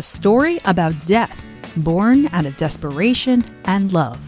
a 0.00 0.02
story 0.02 0.58
about 0.64 0.94
death, 1.04 1.42
born 1.76 2.26
out 2.28 2.46
of 2.46 2.56
desperation 2.56 3.44
and 3.66 3.92
love. 3.92 4.18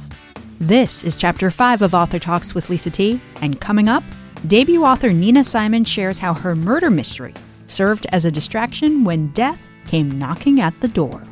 This 0.60 1.02
is 1.02 1.16
Chapter 1.16 1.50
5 1.50 1.80
of 1.80 1.94
Author 1.94 2.18
Talks 2.18 2.54
with 2.54 2.68
Lisa 2.68 2.90
T. 2.90 3.22
And 3.40 3.58
coming 3.58 3.88
up, 3.88 4.04
debut 4.46 4.84
author 4.84 5.14
Nina 5.14 5.42
Simon 5.42 5.82
shares 5.86 6.18
how 6.18 6.34
her 6.34 6.54
murder 6.54 6.90
mystery 6.90 7.32
served 7.68 8.06
as 8.10 8.26
a 8.26 8.30
distraction 8.30 9.02
when 9.02 9.32
death 9.32 9.58
came 9.86 10.10
knocking 10.10 10.60
at 10.60 10.78
the 10.82 10.88
door. 10.88 11.22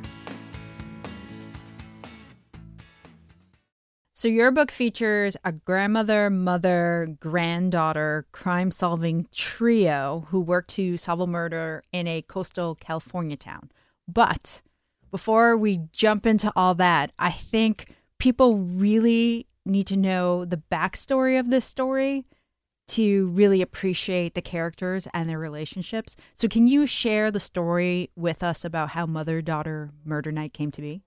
So, 4.15 4.27
your 4.27 4.51
book 4.51 4.71
features 4.71 5.37
a 5.45 5.53
grandmother, 5.53 6.31
mother, 6.31 7.15
granddaughter 7.21 8.25
crime 8.33 8.71
solving 8.71 9.27
trio 9.33 10.27
who 10.29 10.41
work 10.41 10.67
to 10.69 10.97
solve 10.97 11.21
a 11.21 11.27
murder 11.27 11.83
in 11.93 12.07
a 12.07 12.23
coastal 12.23 12.75
California 12.75 13.37
town. 13.37 13.69
But 14.13 14.63
before 15.11 15.57
we 15.57 15.81
jump 15.93 16.27
into 16.27 16.53
all 16.57 16.75
that, 16.77 17.13
I 17.19 17.31
think 17.31 17.95
people 18.19 18.57
really 18.57 19.47
need 19.65 19.87
to 19.89 19.97
know 19.97 20.45
the 20.45 20.63
backstory 20.71 21.39
of 21.39 21.51
this 21.51 21.65
story 21.65 22.27
to 22.89 23.29
really 23.29 23.63
appreciate 23.63 24.35
the 24.35 24.43
characters 24.43 25.07
and 25.15 25.29
their 25.29 25.39
relationships. 25.39 26.17
So, 26.35 26.49
can 26.49 26.67
you 26.67 26.87
share 26.87 27.31
the 27.31 27.39
story 27.39 28.11
with 28.17 28.43
us 28.43 28.65
about 28.65 28.91
how 28.91 29.07
Mother 29.07 29.41
Daughter 29.41 29.91
Murder 30.05 30.33
Night 30.33 30.53
came 30.53 30.73
to 30.73 30.81
be? 30.81 31.03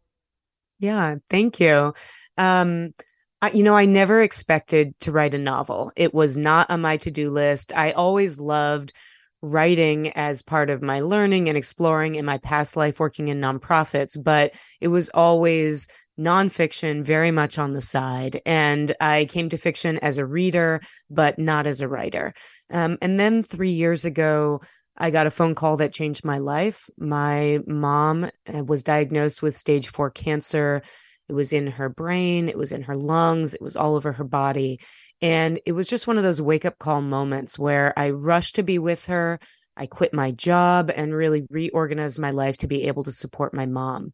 Yeah, 0.80 1.16
thank 1.30 1.59
you. 1.59 1.94
Um, 2.38 2.94
I, 3.41 3.52
you 3.52 3.63
know, 3.63 3.75
I 3.75 3.85
never 3.85 4.22
expected 4.22 4.97
to 5.02 5.11
write 5.11 5.33
a 5.33 5.38
novel. 5.38 5.91
It 5.97 6.13
was 6.13 6.38
not 6.38 6.70
on 6.70 6.81
my 6.81 6.95
to 6.97 7.11
do 7.11 7.30
list. 7.30 7.73
I 7.75 7.91
always 7.91 8.39
loved 8.39 8.94
writing 9.43 10.09
as 10.13 10.41
part 10.41 10.70
of 10.70 10.81
my 10.81 11.02
learning 11.02 11.49
and 11.49 11.57
exploring 11.57 12.15
in 12.15 12.23
my 12.23 12.38
past 12.39 12.77
life 12.77 12.97
working 12.99 13.27
in 13.27 13.41
nonprofits, 13.41 14.17
but 14.21 14.55
it 14.80 14.88
was 14.88 15.09
always 15.09 15.89
nonfiction, 16.17 17.03
very 17.03 17.30
much 17.30 17.58
on 17.58 17.73
the 17.73 17.81
side. 17.81 18.41
And 18.45 18.95
I 19.02 19.25
came 19.25 19.49
to 19.49 19.58
fiction 19.58 19.99
as 19.99 20.17
a 20.17 20.25
reader, 20.25 20.81
but 21.09 21.38
not 21.38 21.67
as 21.67 21.81
a 21.81 21.88
writer. 21.88 22.33
Um, 22.71 22.97
and 23.02 23.19
then 23.19 23.44
three 23.44 23.71
years 23.71 24.05
ago, 24.05 24.61
I 24.97 25.11
got 25.11 25.27
a 25.27 25.31
phone 25.31 25.55
call 25.55 25.77
that 25.77 25.91
changed 25.91 26.23
my 26.23 26.38
life. 26.38 26.89
My 26.97 27.59
mom 27.67 28.30
uh, 28.53 28.64
was 28.64 28.83
diagnosed 28.83 29.41
with 29.41 29.58
stage 29.58 29.89
four 29.89 30.09
cancer. 30.09 30.83
It 31.27 31.33
was 31.33 31.52
in 31.52 31.67
her 31.67 31.89
brain, 31.89 32.47
it 32.47 32.58
was 32.58 32.71
in 32.71 32.83
her 32.83 32.95
lungs, 32.95 33.53
it 33.53 33.61
was 33.61 33.75
all 33.75 33.95
over 33.95 34.14
her 34.14 34.23
body. 34.23 34.80
And 35.23 35.61
it 35.66 35.71
was 35.71 35.88
just 35.88 36.05
one 36.05 36.17
of 36.17 36.23
those 36.23 36.41
wake 36.41 36.66
up 36.66 36.77
call 36.77 37.02
moments 37.02 37.57
where 37.57 37.97
I 37.97 38.09
rushed 38.09 38.55
to 38.55 38.63
be 38.63 38.77
with 38.77 39.05
her. 39.05 39.39
I 39.77 39.85
quit 39.85 40.13
my 40.13 40.31
job 40.31 40.91
and 40.93 41.15
really 41.15 41.47
reorganized 41.49 42.19
my 42.19 42.31
life 42.31 42.57
to 42.57 42.67
be 42.67 42.83
able 42.83 43.05
to 43.05 43.11
support 43.13 43.53
my 43.53 43.65
mom. 43.65 44.11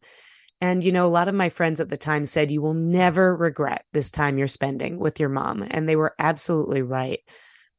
And, 0.60 0.84
you 0.84 0.92
know, 0.92 1.06
a 1.06 1.08
lot 1.08 1.26
of 1.26 1.34
my 1.34 1.48
friends 1.48 1.80
at 1.80 1.88
the 1.88 1.96
time 1.96 2.26
said, 2.26 2.52
you 2.52 2.62
will 2.62 2.74
never 2.74 3.34
regret 3.34 3.84
this 3.92 4.12
time 4.12 4.38
you're 4.38 4.46
spending 4.46 5.00
with 5.00 5.18
your 5.18 5.30
mom. 5.30 5.66
And 5.68 5.88
they 5.88 5.96
were 5.96 6.14
absolutely 6.16 6.80
right. 6.80 7.18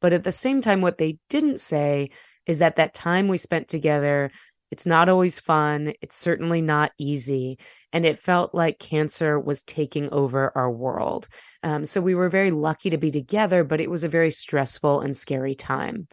But 0.01 0.11
at 0.11 0.25
the 0.25 0.33
same 0.33 0.61
time, 0.61 0.81
what 0.81 0.97
they 0.97 1.17
didn't 1.29 1.61
say 1.61 2.09
is 2.45 2.59
that 2.59 2.75
that 2.75 2.93
time 2.93 3.29
we 3.29 3.37
spent 3.37 3.69
together, 3.69 4.29
it's 4.71 4.85
not 4.85 5.09
always 5.09 5.39
fun. 5.39 5.93
It's 6.01 6.15
certainly 6.15 6.61
not 6.61 6.91
easy. 6.97 7.59
And 7.93 8.05
it 8.05 8.19
felt 8.19 8.55
like 8.55 8.79
cancer 8.79 9.39
was 9.39 9.63
taking 9.63 10.09
over 10.09 10.51
our 10.55 10.71
world. 10.71 11.27
Um, 11.61 11.85
so 11.85 12.01
we 12.01 12.15
were 12.15 12.29
very 12.29 12.51
lucky 12.51 12.89
to 12.89 12.97
be 12.97 13.11
together, 13.11 13.63
but 13.63 13.81
it 13.81 13.91
was 13.91 14.03
a 14.03 14.09
very 14.09 14.31
stressful 14.31 15.01
and 15.01 15.15
scary 15.15 15.53
time 15.55 16.07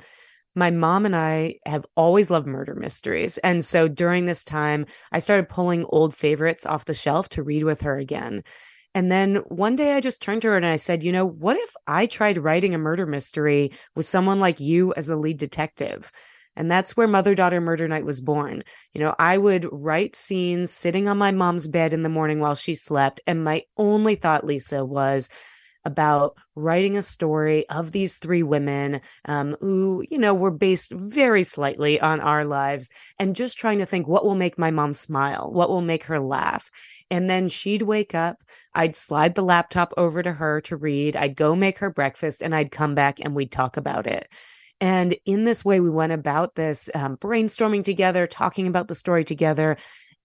my 0.59 0.70
mom 0.70 1.06
and 1.06 1.15
I 1.15 1.55
have 1.65 1.87
always 1.95 2.31
loved 2.31 2.47
murder 2.47 2.75
mysteries. 2.75 3.39
And 3.39 3.65
so 3.65 3.87
during 3.87 4.27
this 4.27 4.45
time, 4.45 4.87
I 5.12 5.20
started 5.20 5.48
pulling 5.48 5.84
old 5.89 6.15
favorites 6.15 6.67
off 6.67 6.84
the 6.84 6.95
shelf 6.95 7.28
to 7.31 7.43
read 7.43 7.62
with 7.62 7.83
her 7.83 7.97
again. 7.97 8.43
And 8.95 9.12
then 9.12 9.37
one 9.47 9.77
day 9.77 9.95
I 9.95 10.00
just 10.00 10.20
turned 10.20 10.43
to 10.43 10.49
her 10.49 10.56
and 10.56 10.66
I 10.66 10.77
said, 10.77 11.03
You 11.03 11.12
know, 11.12 11.27
what 11.27 11.56
if 11.56 11.75
I 11.87 12.06
tried 12.06 12.38
writing 12.38 12.75
a 12.75 12.78
murder 12.78 13.06
mystery 13.06 13.71
with 13.94 14.06
someone 14.06 14.41
like 14.41 14.59
you 14.59 14.93
as 14.94 15.06
the 15.06 15.16
lead 15.16 15.38
detective? 15.38 16.11
And 16.58 16.70
that's 16.70 16.96
where 16.96 17.08
Mother 17.08 17.34
Daughter 17.34 17.60
Murder 17.60 17.88
Night 17.88 18.04
was 18.04 18.20
born. 18.20 18.64
You 18.92 19.00
know, 19.00 19.14
I 19.19 19.38
would 19.38 19.66
write 19.72 20.16
scenes 20.16 20.70
sitting 20.70 21.08
on 21.08 21.16
my 21.16 21.30
mom's 21.30 21.69
bed 21.69 21.92
in 21.92 22.02
the 22.02 22.08
morning 22.08 22.41
while 22.41 22.56
she 22.56 22.74
slept. 22.74 23.20
And 23.26 23.44
my 23.44 23.62
only 23.78 24.16
thought, 24.16 24.44
Lisa, 24.44 24.84
was, 24.84 25.30
about 25.84 26.36
writing 26.54 26.98
a 26.98 27.02
story 27.02 27.66
of 27.69 27.92
these 27.92 28.16
three 28.16 28.42
women 28.42 29.00
um, 29.24 29.56
who, 29.60 30.04
you 30.10 30.19
know, 30.19 30.34
were 30.34 30.50
based 30.50 30.92
very 30.92 31.42
slightly 31.42 31.98
on 32.00 32.20
our 32.20 32.44
lives 32.44 32.90
and 33.19 33.34
just 33.34 33.56
trying 33.56 33.78
to 33.78 33.86
think 33.86 34.06
what 34.06 34.25
will 34.25 34.34
make 34.34 34.58
my 34.58 34.70
mom 34.70 34.92
smile? 34.92 35.50
What 35.50 35.70
will 35.70 35.80
make 35.80 36.04
her 36.04 36.20
laugh? 36.20 36.70
And 37.10 37.30
then 37.30 37.48
she'd 37.48 37.82
wake 37.82 38.14
up, 38.14 38.36
I'd 38.75 38.96
slide 38.96 39.34
the 39.34 39.42
laptop 39.42 39.94
over 39.96 40.22
to 40.22 40.32
her 40.32 40.60
to 40.62 40.76
read, 40.76 41.16
I'd 41.16 41.36
go 41.36 41.56
make 41.56 41.78
her 41.78 41.90
breakfast, 41.90 42.42
and 42.42 42.54
I'd 42.54 42.70
come 42.70 42.94
back 42.94 43.19
and 43.20 43.34
we'd 43.34 43.50
talk 43.52 43.78
about 43.78 44.06
it. 44.06 44.28
And 44.81 45.16
in 45.25 45.44
this 45.44 45.65
way, 45.65 45.81
we 45.81 45.91
went 45.91 46.12
about 46.12 46.55
this 46.55 46.89
um, 46.94 47.16
brainstorming 47.16 47.84
together, 47.84 48.27
talking 48.27 48.66
about 48.66 48.89
the 48.89 48.94
story 48.94 49.25
together. 49.25 49.77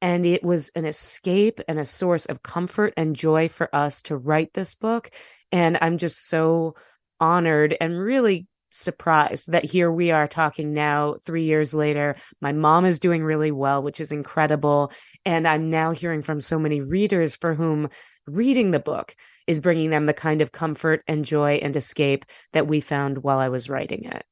And 0.01 0.25
it 0.25 0.43
was 0.43 0.69
an 0.75 0.85
escape 0.85 1.59
and 1.67 1.79
a 1.79 1.85
source 1.85 2.25
of 2.25 2.43
comfort 2.43 2.93
and 2.97 3.15
joy 3.15 3.49
for 3.49 3.73
us 3.73 4.01
to 4.03 4.17
write 4.17 4.53
this 4.53 4.75
book 4.75 5.09
and 5.53 5.77
I'm 5.81 5.99
just 5.99 6.27
so 6.27 6.75
honored 7.19 7.77
and 7.79 7.97
really 7.97 8.47
surprised 8.71 9.51
that 9.51 9.63
here 9.63 9.91
we 9.91 10.09
are 10.09 10.27
talking 10.27 10.73
now, 10.73 11.17
three 11.23 11.43
years 11.43 11.75
later. 11.75 12.15
My 12.41 12.51
mom 12.51 12.85
is 12.85 12.99
doing 12.99 13.23
really 13.23 13.51
well, 13.51 13.83
which 13.83 13.99
is 13.99 14.11
incredible. 14.11 14.91
And 15.25 15.47
I'm 15.47 15.69
now 15.69 15.91
hearing 15.91 16.23
from 16.23 16.41
so 16.41 16.57
many 16.57 16.81
readers 16.81 17.35
for 17.35 17.53
whom 17.53 17.89
reading 18.25 18.71
the 18.71 18.79
book 18.79 19.15
is 19.45 19.59
bringing 19.59 19.91
them 19.91 20.07
the 20.07 20.13
kind 20.13 20.41
of 20.41 20.51
comfort 20.51 21.03
and 21.07 21.23
joy 21.23 21.59
and 21.61 21.75
escape 21.75 22.25
that 22.53 22.65
we 22.65 22.81
found 22.81 23.19
while 23.19 23.37
I 23.37 23.49
was 23.49 23.69
writing 23.69 24.05
it. 24.05 24.25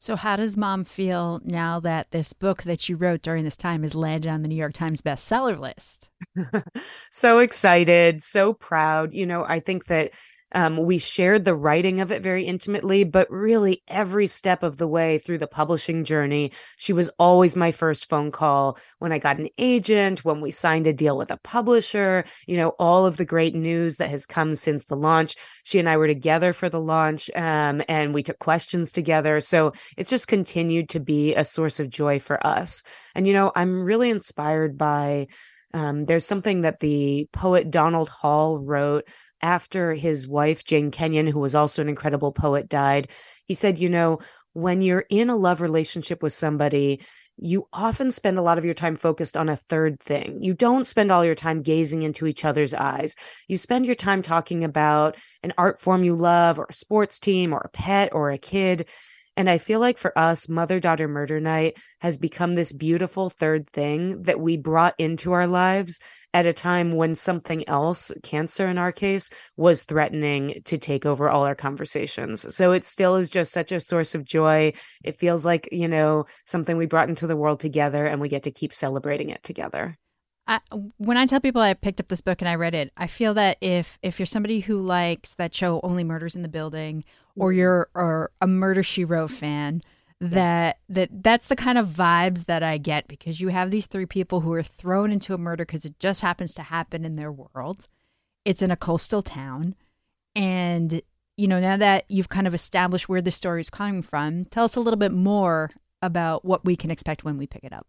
So, 0.00 0.14
how 0.14 0.36
does 0.36 0.56
mom 0.56 0.84
feel 0.84 1.40
now 1.44 1.80
that 1.80 2.12
this 2.12 2.32
book 2.32 2.62
that 2.62 2.88
you 2.88 2.96
wrote 2.96 3.22
during 3.22 3.42
this 3.44 3.56
time 3.56 3.82
has 3.82 3.96
landed 3.96 4.30
on 4.30 4.42
the 4.42 4.48
New 4.48 4.54
York 4.54 4.72
Times 4.72 5.02
bestseller 5.02 5.58
list? 5.58 6.08
so 7.10 7.40
excited, 7.40 8.22
so 8.22 8.52
proud. 8.52 9.12
You 9.12 9.26
know, 9.26 9.44
I 9.44 9.58
think 9.58 9.86
that 9.86 10.12
um, 10.52 10.78
we 10.78 10.98
shared 10.98 11.44
the 11.44 11.54
writing 11.54 12.00
of 12.00 12.10
it 12.10 12.22
very 12.22 12.44
intimately, 12.44 13.04
but 13.04 13.30
really 13.30 13.82
every 13.86 14.26
step 14.26 14.62
of 14.62 14.78
the 14.78 14.88
way 14.88 15.18
through 15.18 15.38
the 15.38 15.46
publishing 15.46 16.04
journey, 16.04 16.52
she 16.76 16.92
was 16.92 17.10
always 17.18 17.56
my 17.56 17.70
first 17.70 18.08
phone 18.08 18.30
call 18.30 18.78
when 18.98 19.12
I 19.12 19.18
got 19.18 19.38
an 19.38 19.48
agent, 19.58 20.24
when 20.24 20.40
we 20.40 20.50
signed 20.50 20.86
a 20.86 20.92
deal 20.92 21.18
with 21.18 21.30
a 21.30 21.36
publisher, 21.36 22.24
you 22.46 22.56
know, 22.56 22.70
all 22.78 23.04
of 23.04 23.18
the 23.18 23.24
great 23.24 23.54
news 23.54 23.96
that 23.96 24.10
has 24.10 24.24
come 24.26 24.54
since 24.54 24.86
the 24.86 24.96
launch. 24.96 25.36
She 25.64 25.78
and 25.78 25.88
I 25.88 25.96
were 25.96 26.06
together 26.06 26.52
for 26.52 26.68
the 26.68 26.80
launch 26.80 27.30
um, 27.36 27.82
and 27.88 28.14
we 28.14 28.22
took 28.22 28.38
questions 28.38 28.90
together. 28.90 29.40
So 29.40 29.72
it's 29.96 30.10
just 30.10 30.28
continued 30.28 30.88
to 30.90 31.00
be 31.00 31.34
a 31.34 31.44
source 31.44 31.78
of 31.78 31.90
joy 31.90 32.20
for 32.20 32.44
us. 32.46 32.82
And, 33.14 33.26
you 33.26 33.34
know, 33.34 33.52
I'm 33.54 33.82
really 33.82 34.10
inspired 34.10 34.78
by. 34.78 35.28
Um, 35.74 36.06
there's 36.06 36.24
something 36.24 36.62
that 36.62 36.80
the 36.80 37.28
poet 37.30 37.70
Donald 37.70 38.08
Hall 38.08 38.58
wrote 38.58 39.06
after 39.42 39.94
his 39.94 40.26
wife, 40.26 40.64
Jane 40.64 40.90
Kenyon, 40.90 41.26
who 41.26 41.40
was 41.40 41.54
also 41.54 41.82
an 41.82 41.88
incredible 41.88 42.32
poet, 42.32 42.68
died, 42.68 43.08
he 43.44 43.54
said, 43.54 43.78
You 43.78 43.88
know, 43.88 44.18
when 44.52 44.82
you're 44.82 45.04
in 45.08 45.30
a 45.30 45.36
love 45.36 45.60
relationship 45.60 46.22
with 46.22 46.32
somebody, 46.32 47.00
you 47.40 47.68
often 47.72 48.10
spend 48.10 48.36
a 48.38 48.42
lot 48.42 48.58
of 48.58 48.64
your 48.64 48.74
time 48.74 48.96
focused 48.96 49.36
on 49.36 49.48
a 49.48 49.56
third 49.56 50.00
thing. 50.00 50.42
You 50.42 50.54
don't 50.54 50.86
spend 50.86 51.12
all 51.12 51.24
your 51.24 51.36
time 51.36 51.62
gazing 51.62 52.02
into 52.02 52.26
each 52.26 52.44
other's 52.44 52.74
eyes. 52.74 53.14
You 53.46 53.56
spend 53.56 53.86
your 53.86 53.94
time 53.94 54.22
talking 54.22 54.64
about 54.64 55.16
an 55.42 55.52
art 55.56 55.80
form 55.80 56.02
you 56.02 56.16
love, 56.16 56.58
or 56.58 56.66
a 56.68 56.74
sports 56.74 57.20
team, 57.20 57.52
or 57.52 57.60
a 57.60 57.68
pet, 57.68 58.12
or 58.12 58.30
a 58.30 58.38
kid. 58.38 58.86
And 59.38 59.48
I 59.48 59.58
feel 59.58 59.78
like 59.78 59.98
for 59.98 60.18
us, 60.18 60.48
Mother 60.48 60.80
Daughter 60.80 61.06
Murder 61.06 61.38
Night 61.38 61.78
has 62.00 62.18
become 62.18 62.56
this 62.56 62.72
beautiful 62.72 63.30
third 63.30 63.70
thing 63.70 64.22
that 64.22 64.40
we 64.40 64.56
brought 64.56 64.96
into 64.98 65.30
our 65.30 65.46
lives 65.46 66.00
at 66.34 66.44
a 66.44 66.52
time 66.52 66.96
when 66.96 67.14
something 67.14 67.66
else, 67.68 68.10
cancer 68.24 68.66
in 68.66 68.78
our 68.78 68.90
case, 68.90 69.30
was 69.56 69.84
threatening 69.84 70.60
to 70.64 70.76
take 70.76 71.06
over 71.06 71.30
all 71.30 71.44
our 71.44 71.54
conversations. 71.54 72.52
So 72.52 72.72
it 72.72 72.84
still 72.84 73.14
is 73.14 73.30
just 73.30 73.52
such 73.52 73.70
a 73.70 73.78
source 73.78 74.12
of 74.16 74.24
joy. 74.24 74.72
It 75.04 75.20
feels 75.20 75.46
like, 75.46 75.68
you 75.70 75.86
know, 75.86 76.26
something 76.44 76.76
we 76.76 76.86
brought 76.86 77.08
into 77.08 77.28
the 77.28 77.36
world 77.36 77.60
together 77.60 78.06
and 78.06 78.20
we 78.20 78.28
get 78.28 78.42
to 78.42 78.50
keep 78.50 78.74
celebrating 78.74 79.30
it 79.30 79.44
together. 79.44 79.96
I, 80.48 80.60
when 80.96 81.18
I 81.18 81.26
tell 81.26 81.40
people 81.40 81.60
I 81.60 81.74
picked 81.74 82.00
up 82.00 82.08
this 82.08 82.22
book 82.22 82.40
and 82.40 82.48
I 82.48 82.54
read 82.54 82.72
it, 82.72 82.90
I 82.96 83.06
feel 83.06 83.34
that 83.34 83.58
if 83.60 83.98
if 84.02 84.18
you're 84.18 84.24
somebody 84.24 84.60
who 84.60 84.80
likes 84.80 85.34
that 85.34 85.54
show 85.54 85.78
Only 85.82 86.04
Murders 86.04 86.34
in 86.34 86.40
the 86.40 86.48
Building, 86.48 87.04
or 87.38 87.52
you're 87.52 87.88
or 87.94 88.30
a 88.40 88.46
Murder 88.46 88.82
She 88.82 89.04
Wrote 89.04 89.30
fan, 89.30 89.82
that 90.20 90.78
that 90.88 91.22
that's 91.22 91.46
the 91.46 91.56
kind 91.56 91.78
of 91.78 91.88
vibes 91.88 92.46
that 92.46 92.62
I 92.62 92.78
get 92.78 93.06
because 93.08 93.40
you 93.40 93.48
have 93.48 93.70
these 93.70 93.86
three 93.86 94.06
people 94.06 94.40
who 94.40 94.52
are 94.52 94.62
thrown 94.62 95.12
into 95.12 95.34
a 95.34 95.38
murder 95.38 95.64
because 95.64 95.84
it 95.84 95.98
just 95.98 96.22
happens 96.22 96.52
to 96.54 96.62
happen 96.62 97.04
in 97.04 97.14
their 97.14 97.32
world. 97.32 97.88
It's 98.44 98.62
in 98.62 98.70
a 98.70 98.76
coastal 98.76 99.22
town, 99.22 99.74
and 100.34 101.00
you 101.36 101.46
know 101.46 101.60
now 101.60 101.76
that 101.76 102.04
you've 102.08 102.28
kind 102.28 102.46
of 102.46 102.54
established 102.54 103.08
where 103.08 103.22
the 103.22 103.30
story 103.30 103.60
is 103.60 103.70
coming 103.70 104.02
from, 104.02 104.44
tell 104.46 104.64
us 104.64 104.76
a 104.76 104.80
little 104.80 104.98
bit 104.98 105.12
more 105.12 105.70
about 106.02 106.44
what 106.44 106.64
we 106.64 106.76
can 106.76 106.90
expect 106.90 107.24
when 107.24 107.38
we 107.38 107.46
pick 107.46 107.64
it 107.64 107.72
up. 107.72 107.86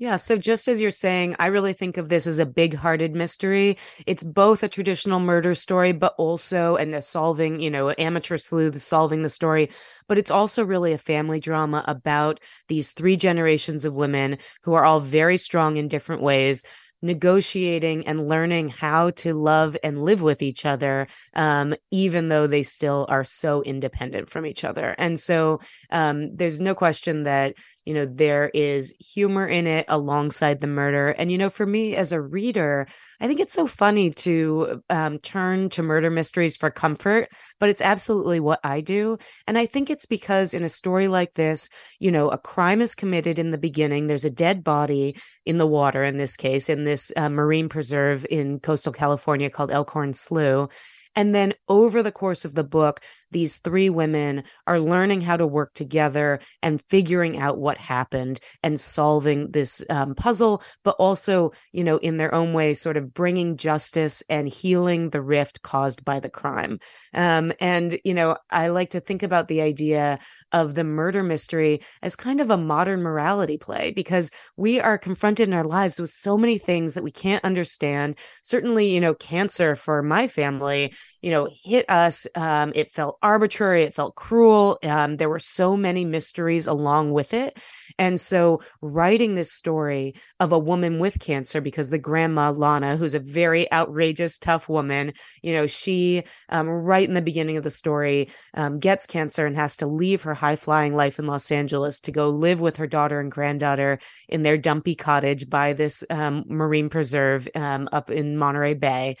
Yeah. 0.00 0.16
So, 0.16 0.38
just 0.38 0.66
as 0.66 0.80
you're 0.80 0.90
saying, 0.90 1.36
I 1.38 1.48
really 1.48 1.74
think 1.74 1.98
of 1.98 2.08
this 2.08 2.26
as 2.26 2.38
a 2.38 2.46
big 2.46 2.74
hearted 2.74 3.14
mystery. 3.14 3.76
It's 4.06 4.22
both 4.22 4.62
a 4.62 4.68
traditional 4.68 5.20
murder 5.20 5.54
story, 5.54 5.92
but 5.92 6.14
also, 6.16 6.76
and 6.76 6.94
a 6.94 7.02
solving, 7.02 7.60
you 7.60 7.70
know, 7.70 7.94
amateur 7.98 8.38
sleuth 8.38 8.80
solving 8.80 9.20
the 9.20 9.28
story, 9.28 9.68
but 10.08 10.16
it's 10.16 10.30
also 10.30 10.64
really 10.64 10.94
a 10.94 10.98
family 10.98 11.38
drama 11.38 11.84
about 11.86 12.40
these 12.68 12.92
three 12.92 13.18
generations 13.18 13.84
of 13.84 13.94
women 13.94 14.38
who 14.62 14.72
are 14.72 14.86
all 14.86 15.00
very 15.00 15.36
strong 15.36 15.76
in 15.76 15.86
different 15.86 16.22
ways 16.22 16.64
negotiating 17.02 18.06
and 18.06 18.28
learning 18.28 18.68
how 18.68 19.10
to 19.10 19.32
love 19.34 19.76
and 19.82 20.04
live 20.04 20.20
with 20.20 20.42
each 20.42 20.66
other, 20.66 21.06
um, 21.34 21.74
even 21.90 22.28
though 22.28 22.46
they 22.46 22.62
still 22.62 23.06
are 23.08 23.24
so 23.24 23.62
independent 23.62 24.28
from 24.28 24.44
each 24.44 24.64
other. 24.64 24.94
And 24.98 25.18
so 25.18 25.60
um, 25.90 26.36
there's 26.36 26.60
no 26.60 26.74
question 26.74 27.22
that 27.22 27.54
you 27.84 27.94
know 27.94 28.06
there 28.06 28.50
is 28.54 28.94
humor 29.00 29.46
in 29.46 29.66
it 29.66 29.84
alongside 29.88 30.60
the 30.60 30.66
murder. 30.66 31.08
And 31.10 31.30
you 31.30 31.38
know 31.38 31.50
for 31.50 31.66
me 31.66 31.96
as 31.96 32.12
a 32.12 32.20
reader 32.20 32.86
i 33.20 33.26
think 33.26 33.40
it's 33.40 33.52
so 33.52 33.66
funny 33.66 34.10
to 34.10 34.82
um, 34.90 35.18
turn 35.18 35.68
to 35.70 35.82
murder 35.82 36.10
mysteries 36.10 36.56
for 36.56 36.70
comfort 36.70 37.28
but 37.58 37.68
it's 37.68 37.82
absolutely 37.82 38.40
what 38.40 38.60
i 38.64 38.80
do. 38.80 39.18
And 39.46 39.58
i 39.58 39.66
think 39.66 39.90
it's 39.90 40.06
because 40.06 40.54
in 40.54 40.64
a 40.64 40.68
story 40.68 41.08
like 41.08 41.34
this 41.34 41.68
you 41.98 42.10
know 42.10 42.28
a 42.28 42.38
crime 42.38 42.80
is 42.80 42.94
committed 42.94 43.38
in 43.38 43.50
the 43.50 43.58
beginning. 43.58 44.06
There's 44.06 44.24
a 44.24 44.30
dead 44.30 44.64
body 44.64 45.16
in 45.46 45.58
the 45.58 45.66
water 45.66 46.02
in 46.04 46.16
this 46.16 46.36
case 46.36 46.68
in 46.68 46.84
this 46.84 47.12
uh, 47.16 47.28
marine 47.28 47.68
preserve 47.68 48.26
in 48.30 48.60
coastal 48.60 48.92
california 48.92 49.50
called 49.50 49.70
elkhorn 49.70 50.14
slough. 50.14 50.70
And 51.16 51.34
then 51.34 51.54
over 51.68 52.02
the 52.02 52.12
course 52.12 52.44
of 52.44 52.54
the 52.54 52.64
book, 52.64 53.00
these 53.30 53.56
three 53.58 53.90
women 53.90 54.44
are 54.66 54.80
learning 54.80 55.20
how 55.20 55.36
to 55.36 55.46
work 55.46 55.74
together 55.74 56.40
and 56.62 56.82
figuring 56.88 57.38
out 57.38 57.58
what 57.58 57.78
happened 57.78 58.40
and 58.62 58.78
solving 58.78 59.50
this 59.50 59.84
um, 59.90 60.14
puzzle, 60.14 60.62
but 60.84 60.96
also, 60.98 61.52
you 61.72 61.84
know, 61.84 61.98
in 61.98 62.16
their 62.16 62.34
own 62.34 62.52
way, 62.52 62.74
sort 62.74 62.96
of 62.96 63.14
bringing 63.14 63.56
justice 63.56 64.22
and 64.28 64.48
healing 64.48 65.10
the 65.10 65.22
rift 65.22 65.62
caused 65.62 66.04
by 66.04 66.20
the 66.20 66.30
crime. 66.30 66.78
Um, 67.14 67.52
and, 67.60 67.98
you 68.04 68.14
know, 68.14 68.36
I 68.50 68.68
like 68.68 68.90
to 68.90 69.00
think 69.00 69.22
about 69.22 69.48
the 69.48 69.60
idea 69.60 70.18
of 70.52 70.74
the 70.74 70.84
murder 70.84 71.22
mystery 71.22 71.80
as 72.02 72.16
kind 72.16 72.40
of 72.40 72.50
a 72.50 72.56
modern 72.56 73.02
morality 73.02 73.56
play 73.56 73.92
because 73.92 74.30
we 74.56 74.80
are 74.80 74.98
confronted 74.98 75.48
in 75.48 75.54
our 75.54 75.64
lives 75.64 76.00
with 76.00 76.10
so 76.10 76.36
many 76.36 76.58
things 76.58 76.94
that 76.94 77.04
we 77.04 77.12
can't 77.12 77.44
understand. 77.44 78.16
Certainly, 78.42 78.92
you 78.92 79.00
know, 79.00 79.14
cancer 79.14 79.76
for 79.76 80.02
my 80.02 80.26
family, 80.26 80.92
you 81.22 81.30
know, 81.30 81.48
hit 81.64 81.88
us. 81.88 82.26
Um, 82.34 82.72
it 82.74 82.90
felt 82.90 83.18
arbitrary, 83.22 83.82
it 83.82 83.94
felt 83.94 84.14
cruel. 84.14 84.78
Um, 84.82 85.16
there 85.16 85.28
were 85.28 85.38
so 85.38 85.76
many 85.76 86.04
mysteries 86.04 86.66
along 86.66 87.12
with 87.12 87.34
it. 87.34 87.58
And 87.98 88.20
so, 88.20 88.62
writing 88.80 89.34
this 89.34 89.52
story 89.52 90.14
of 90.38 90.52
a 90.52 90.58
woman 90.58 90.98
with 90.98 91.18
cancer, 91.20 91.60
because 91.60 91.90
the 91.90 91.98
grandma, 91.98 92.50
Lana, 92.50 92.96
who's 92.96 93.14
a 93.14 93.18
very 93.18 93.70
outrageous, 93.72 94.38
tough 94.38 94.68
woman, 94.68 95.12
you 95.42 95.52
know, 95.52 95.66
she, 95.66 96.22
um, 96.48 96.68
right 96.68 97.06
in 97.06 97.14
the 97.14 97.22
beginning 97.22 97.56
of 97.56 97.64
the 97.64 97.70
story, 97.70 98.28
um, 98.54 98.78
gets 98.78 99.06
cancer 99.06 99.46
and 99.46 99.56
has 99.56 99.76
to 99.78 99.86
leave 99.86 100.22
her 100.22 100.34
high 100.34 100.56
flying 100.56 100.94
life 100.94 101.18
in 101.18 101.26
Los 101.26 101.50
Angeles 101.50 102.00
to 102.00 102.12
go 102.12 102.30
live 102.30 102.60
with 102.60 102.76
her 102.76 102.86
daughter 102.86 103.20
and 103.20 103.30
granddaughter 103.30 103.98
in 104.28 104.42
their 104.42 104.56
dumpy 104.56 104.94
cottage 104.94 105.48
by 105.50 105.72
this 105.72 106.04
um, 106.10 106.44
marine 106.46 106.88
preserve 106.88 107.48
um, 107.54 107.88
up 107.92 108.10
in 108.10 108.36
Monterey 108.36 108.74
Bay. 108.74 109.16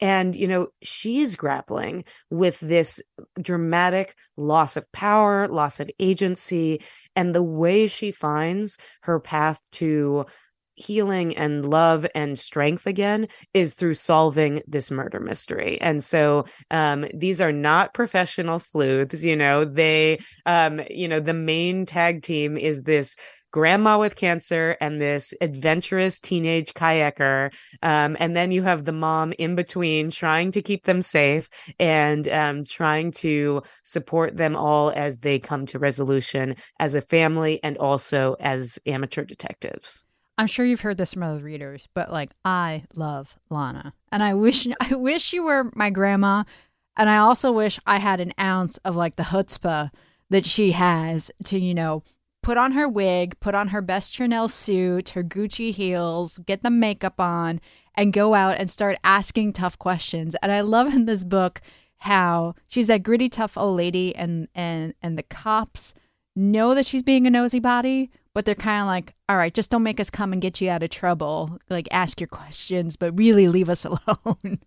And, 0.00 0.34
you 0.34 0.48
know, 0.48 0.68
she's 0.82 1.36
grappling 1.36 2.04
with 2.30 2.58
this 2.60 3.00
dramatic 3.40 4.14
loss 4.36 4.76
of 4.76 4.90
power, 4.92 5.48
loss 5.48 5.80
of 5.80 5.90
agency, 5.98 6.80
and 7.16 7.34
the 7.34 7.42
way 7.42 7.86
she 7.86 8.10
finds 8.10 8.78
her 9.02 9.20
path 9.20 9.60
to 9.72 10.26
healing 10.76 11.36
and 11.36 11.64
love 11.64 12.04
and 12.16 12.36
strength 12.36 12.84
again 12.84 13.28
is 13.52 13.74
through 13.74 13.94
solving 13.94 14.60
this 14.66 14.90
murder 14.90 15.20
mystery. 15.20 15.80
And 15.80 16.02
so 16.02 16.46
um 16.72 17.06
these 17.14 17.40
are 17.40 17.52
not 17.52 17.94
professional 17.94 18.58
sleuths 18.58 19.22
you 19.22 19.36
know 19.36 19.64
they 19.64 20.18
um 20.46 20.80
you 20.90 21.06
know 21.06 21.20
the 21.20 21.34
main 21.34 21.86
tag 21.86 22.22
team 22.22 22.56
is 22.56 22.82
this 22.82 23.16
grandma 23.54 23.96
with 23.96 24.16
cancer 24.16 24.76
and 24.80 25.00
this 25.00 25.32
adventurous 25.40 26.18
teenage 26.18 26.74
kayaker. 26.74 27.54
Um, 27.84 28.16
and 28.18 28.34
then 28.34 28.50
you 28.50 28.64
have 28.64 28.84
the 28.84 28.90
mom 28.90 29.32
in 29.38 29.54
between 29.54 30.10
trying 30.10 30.50
to 30.50 30.60
keep 30.60 30.86
them 30.86 31.00
safe 31.00 31.48
and 31.78 32.26
um, 32.26 32.64
trying 32.64 33.12
to 33.12 33.62
support 33.84 34.36
them 34.36 34.56
all 34.56 34.90
as 34.90 35.20
they 35.20 35.38
come 35.38 35.66
to 35.66 35.78
resolution 35.78 36.56
as 36.80 36.96
a 36.96 37.00
family 37.00 37.62
and 37.62 37.78
also 37.78 38.34
as 38.40 38.80
amateur 38.86 39.22
detectives. 39.22 40.04
I'm 40.36 40.48
sure 40.48 40.66
you've 40.66 40.80
heard 40.80 40.96
this 40.96 41.14
from 41.14 41.22
other 41.22 41.40
readers, 41.40 41.86
but 41.94 42.10
like 42.10 42.32
I 42.44 42.82
love 42.96 43.36
Lana. 43.50 43.94
And 44.10 44.24
I 44.24 44.34
wish 44.34 44.66
I 44.80 44.96
wish 44.96 45.32
you 45.32 45.44
were 45.44 45.70
my 45.76 45.90
grandma. 45.90 46.42
And 46.96 47.08
I 47.08 47.18
also 47.18 47.52
wish 47.52 47.78
I 47.86 48.00
had 48.00 48.18
an 48.18 48.32
ounce 48.36 48.78
of 48.78 48.96
like 48.96 49.14
the 49.14 49.22
chutzpah 49.22 49.92
that 50.30 50.44
she 50.44 50.72
has 50.72 51.30
to, 51.44 51.56
you 51.56 51.72
know, 51.72 52.02
put 52.44 52.58
on 52.58 52.72
her 52.72 52.86
wig, 52.86 53.40
put 53.40 53.54
on 53.54 53.68
her 53.68 53.80
best 53.80 54.12
Chanel 54.12 54.48
suit, 54.48 55.08
her 55.10 55.24
Gucci 55.24 55.72
heels, 55.72 56.38
get 56.44 56.62
the 56.62 56.70
makeup 56.70 57.18
on, 57.18 57.58
and 57.94 58.12
go 58.12 58.34
out 58.34 58.58
and 58.58 58.70
start 58.70 58.98
asking 59.02 59.54
tough 59.54 59.78
questions. 59.78 60.36
And 60.42 60.52
I 60.52 60.60
love 60.60 60.92
in 60.94 61.06
this 61.06 61.24
book 61.24 61.62
how 61.96 62.54
she's 62.68 62.86
that 62.88 63.02
gritty, 63.02 63.30
tough 63.30 63.56
old 63.56 63.78
lady, 63.78 64.14
and 64.14 64.46
and 64.54 64.92
and 65.00 65.16
the 65.16 65.22
cops 65.22 65.94
know 66.36 66.74
that 66.74 66.86
she's 66.86 67.02
being 67.02 67.26
a 67.26 67.30
nosy 67.30 67.60
body, 67.60 68.10
but 68.34 68.44
they're 68.44 68.54
kind 68.54 68.82
of 68.82 68.88
like, 68.88 69.14
all 69.26 69.38
right, 69.38 69.54
just 69.54 69.70
don't 69.70 69.82
make 69.82 69.98
us 69.98 70.10
come 70.10 70.34
and 70.34 70.42
get 70.42 70.60
you 70.60 70.68
out 70.68 70.82
of 70.82 70.90
trouble. 70.90 71.58
Like, 71.70 71.88
ask 71.90 72.20
your 72.20 72.28
questions, 72.28 72.96
but 72.96 73.18
really 73.18 73.48
leave 73.48 73.70
us 73.70 73.84
alone. 73.86 74.58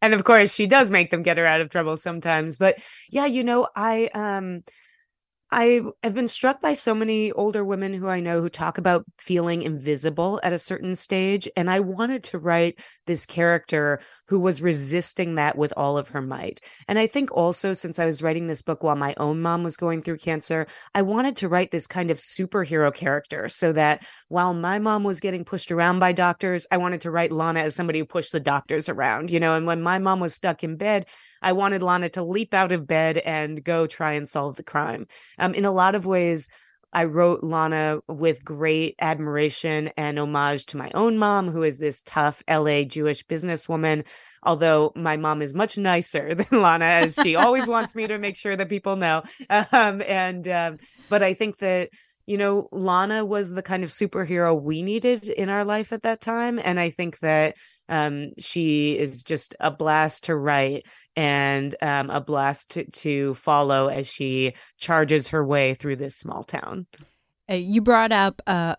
And 0.00 0.14
of 0.14 0.24
course, 0.24 0.54
she 0.54 0.66
does 0.66 0.90
make 0.90 1.10
them 1.10 1.22
get 1.22 1.36
her 1.36 1.44
out 1.44 1.60
of 1.60 1.68
trouble 1.68 1.98
sometimes. 1.98 2.56
But 2.56 2.78
yeah, 3.10 3.26
you 3.26 3.44
know, 3.44 3.68
I 3.76 4.08
um 4.14 4.62
I 5.52 5.82
have 6.04 6.14
been 6.14 6.28
struck 6.28 6.60
by 6.60 6.74
so 6.74 6.94
many 6.94 7.32
older 7.32 7.64
women 7.64 7.92
who 7.92 8.06
I 8.06 8.20
know 8.20 8.40
who 8.40 8.48
talk 8.48 8.78
about 8.78 9.04
feeling 9.18 9.62
invisible 9.62 10.40
at 10.44 10.52
a 10.52 10.58
certain 10.58 10.94
stage. 10.94 11.48
And 11.56 11.68
I 11.68 11.80
wanted 11.80 12.22
to 12.24 12.38
write 12.38 12.78
this 13.06 13.26
character 13.26 14.00
who 14.28 14.38
was 14.38 14.62
resisting 14.62 15.34
that 15.34 15.58
with 15.58 15.72
all 15.76 15.98
of 15.98 16.10
her 16.10 16.22
might. 16.22 16.60
And 16.86 17.00
I 17.00 17.08
think 17.08 17.32
also, 17.32 17.72
since 17.72 17.98
I 17.98 18.06
was 18.06 18.22
writing 18.22 18.46
this 18.46 18.62
book 18.62 18.84
while 18.84 18.94
my 18.94 19.12
own 19.16 19.42
mom 19.42 19.64
was 19.64 19.76
going 19.76 20.02
through 20.02 20.18
cancer, 20.18 20.68
I 20.94 21.02
wanted 21.02 21.34
to 21.38 21.48
write 21.48 21.72
this 21.72 21.88
kind 21.88 22.12
of 22.12 22.18
superhero 22.18 22.94
character 22.94 23.48
so 23.48 23.72
that 23.72 24.06
while 24.28 24.54
my 24.54 24.78
mom 24.78 25.02
was 25.02 25.18
getting 25.18 25.44
pushed 25.44 25.72
around 25.72 25.98
by 25.98 26.12
doctors, 26.12 26.64
I 26.70 26.76
wanted 26.76 27.00
to 27.00 27.10
write 27.10 27.32
Lana 27.32 27.60
as 27.60 27.74
somebody 27.74 27.98
who 27.98 28.04
pushed 28.04 28.30
the 28.30 28.38
doctors 28.38 28.88
around, 28.88 29.30
you 29.30 29.40
know. 29.40 29.56
And 29.56 29.66
when 29.66 29.82
my 29.82 29.98
mom 29.98 30.20
was 30.20 30.32
stuck 30.32 30.62
in 30.62 30.76
bed, 30.76 31.06
I 31.42 31.52
wanted 31.52 31.82
Lana 31.82 32.08
to 32.10 32.22
leap 32.22 32.54
out 32.54 32.72
of 32.72 32.86
bed 32.86 33.18
and 33.18 33.62
go 33.62 33.86
try 33.86 34.12
and 34.12 34.28
solve 34.28 34.56
the 34.56 34.62
crime. 34.62 35.06
Um, 35.38 35.54
in 35.54 35.64
a 35.64 35.72
lot 35.72 35.94
of 35.94 36.06
ways, 36.06 36.48
I 36.92 37.04
wrote 37.04 37.44
Lana 37.44 38.00
with 38.08 38.44
great 38.44 38.96
admiration 39.00 39.90
and 39.96 40.18
homage 40.18 40.66
to 40.66 40.76
my 40.76 40.90
own 40.94 41.18
mom, 41.18 41.48
who 41.48 41.62
is 41.62 41.78
this 41.78 42.02
tough 42.02 42.42
LA 42.48 42.82
Jewish 42.82 43.24
businesswoman. 43.24 44.04
Although 44.42 44.92
my 44.96 45.16
mom 45.16 45.42
is 45.42 45.54
much 45.54 45.78
nicer 45.78 46.34
than 46.50 46.62
Lana, 46.62 46.84
as 46.84 47.14
she 47.22 47.36
always 47.36 47.66
wants 47.66 47.94
me 47.94 48.06
to 48.06 48.18
make 48.18 48.36
sure 48.36 48.56
that 48.56 48.68
people 48.68 48.96
know. 48.96 49.22
Um, 49.48 50.02
and 50.06 50.48
um, 50.48 50.78
but 51.08 51.22
I 51.22 51.34
think 51.34 51.58
that 51.58 51.90
you 52.26 52.36
know 52.36 52.68
Lana 52.72 53.24
was 53.24 53.52
the 53.52 53.62
kind 53.62 53.84
of 53.84 53.90
superhero 53.90 54.60
we 54.60 54.82
needed 54.82 55.28
in 55.28 55.48
our 55.48 55.64
life 55.64 55.92
at 55.92 56.02
that 56.02 56.20
time, 56.20 56.60
and 56.62 56.80
I 56.80 56.90
think 56.90 57.20
that 57.20 57.54
um, 57.90 58.30
she 58.38 58.96
is 58.96 59.22
just 59.22 59.54
a 59.60 59.70
blast 59.70 60.24
to 60.24 60.36
write 60.36 60.86
and 61.16 61.74
um, 61.82 62.08
a 62.08 62.20
blast 62.20 62.70
to, 62.70 62.90
to, 62.90 63.34
follow 63.34 63.88
as 63.88 64.06
she 64.06 64.54
charges 64.78 65.28
her 65.28 65.44
way 65.44 65.74
through 65.74 65.96
this 65.96 66.16
small 66.16 66.44
town. 66.44 66.86
Uh, 67.50 67.54
you 67.54 67.80
brought 67.80 68.12
up 68.12 68.40
uh, 68.46 68.76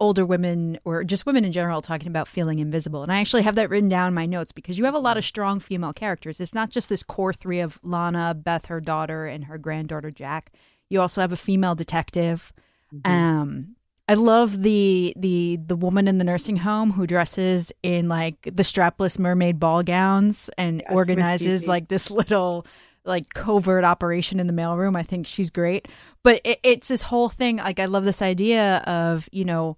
older 0.00 0.24
women 0.24 0.78
or 0.84 1.04
just 1.04 1.26
women 1.26 1.44
in 1.44 1.52
general 1.52 1.82
talking 1.82 2.08
about 2.08 2.26
feeling 2.26 2.58
invisible. 2.58 3.02
And 3.02 3.12
I 3.12 3.20
actually 3.20 3.42
have 3.42 3.56
that 3.56 3.68
written 3.68 3.88
down 3.88 4.08
in 4.08 4.14
my 4.14 4.26
notes 4.26 4.52
because 4.52 4.78
you 4.78 4.84
have 4.86 4.94
a 4.94 4.98
lot 4.98 5.18
of 5.18 5.24
strong 5.24 5.60
female 5.60 5.92
characters. 5.92 6.40
It's 6.40 6.54
not 6.54 6.70
just 6.70 6.88
this 6.88 7.02
core 7.02 7.34
three 7.34 7.60
of 7.60 7.78
Lana, 7.82 8.34
Beth, 8.34 8.66
her 8.66 8.80
daughter, 8.80 9.26
and 9.26 9.44
her 9.44 9.58
granddaughter, 9.58 10.10
Jack. 10.10 10.52
You 10.88 11.00
also 11.00 11.20
have 11.20 11.32
a 11.32 11.36
female 11.36 11.74
detective. 11.74 12.52
Mm-hmm. 12.94 13.12
Um, 13.12 13.76
I 14.08 14.14
love 14.14 14.62
the 14.62 15.12
the 15.16 15.58
the 15.66 15.76
woman 15.76 16.08
in 16.08 16.16
the 16.16 16.24
nursing 16.24 16.56
home 16.56 16.92
who 16.92 17.06
dresses 17.06 17.72
in 17.82 18.08
like 18.08 18.40
the 18.42 18.62
strapless 18.62 19.18
mermaid 19.18 19.60
ball 19.60 19.82
gowns 19.82 20.48
and 20.56 20.80
yes, 20.80 20.90
organizes 20.90 21.66
like 21.66 21.88
this 21.88 22.10
little 22.10 22.66
like 23.04 23.34
covert 23.34 23.84
operation 23.84 24.40
in 24.40 24.46
the 24.46 24.52
mailroom. 24.54 24.96
I 24.96 25.02
think 25.02 25.26
she's 25.26 25.50
great. 25.50 25.88
But 26.22 26.40
it, 26.44 26.58
it's 26.62 26.88
this 26.88 27.02
whole 27.02 27.28
thing. 27.28 27.58
Like 27.58 27.78
I 27.78 27.84
love 27.84 28.04
this 28.04 28.22
idea 28.22 28.78
of 28.86 29.28
you 29.30 29.44
know 29.44 29.76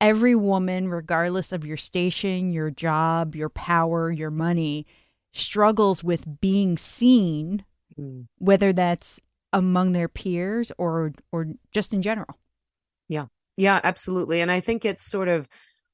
every 0.00 0.34
woman, 0.34 0.88
regardless 0.88 1.52
of 1.52 1.66
your 1.66 1.76
station, 1.76 2.52
your 2.52 2.70
job, 2.70 3.36
your 3.36 3.50
power, 3.50 4.10
your 4.10 4.30
money, 4.30 4.86
struggles 5.34 6.02
with 6.02 6.40
being 6.40 6.78
seen, 6.78 7.62
mm. 7.98 8.26
whether 8.38 8.72
that's 8.72 9.20
among 9.52 9.92
their 9.92 10.08
peers 10.08 10.72
or 10.78 11.12
or 11.30 11.48
just 11.72 11.92
in 11.92 12.00
general. 12.00 12.38
Yeah. 13.06 13.26
Yeah, 13.56 13.80
absolutely. 13.84 14.40
And 14.40 14.50
I 14.50 14.60
think 14.60 14.84
it's 14.84 15.04
sort 15.04 15.28
of 15.28 15.48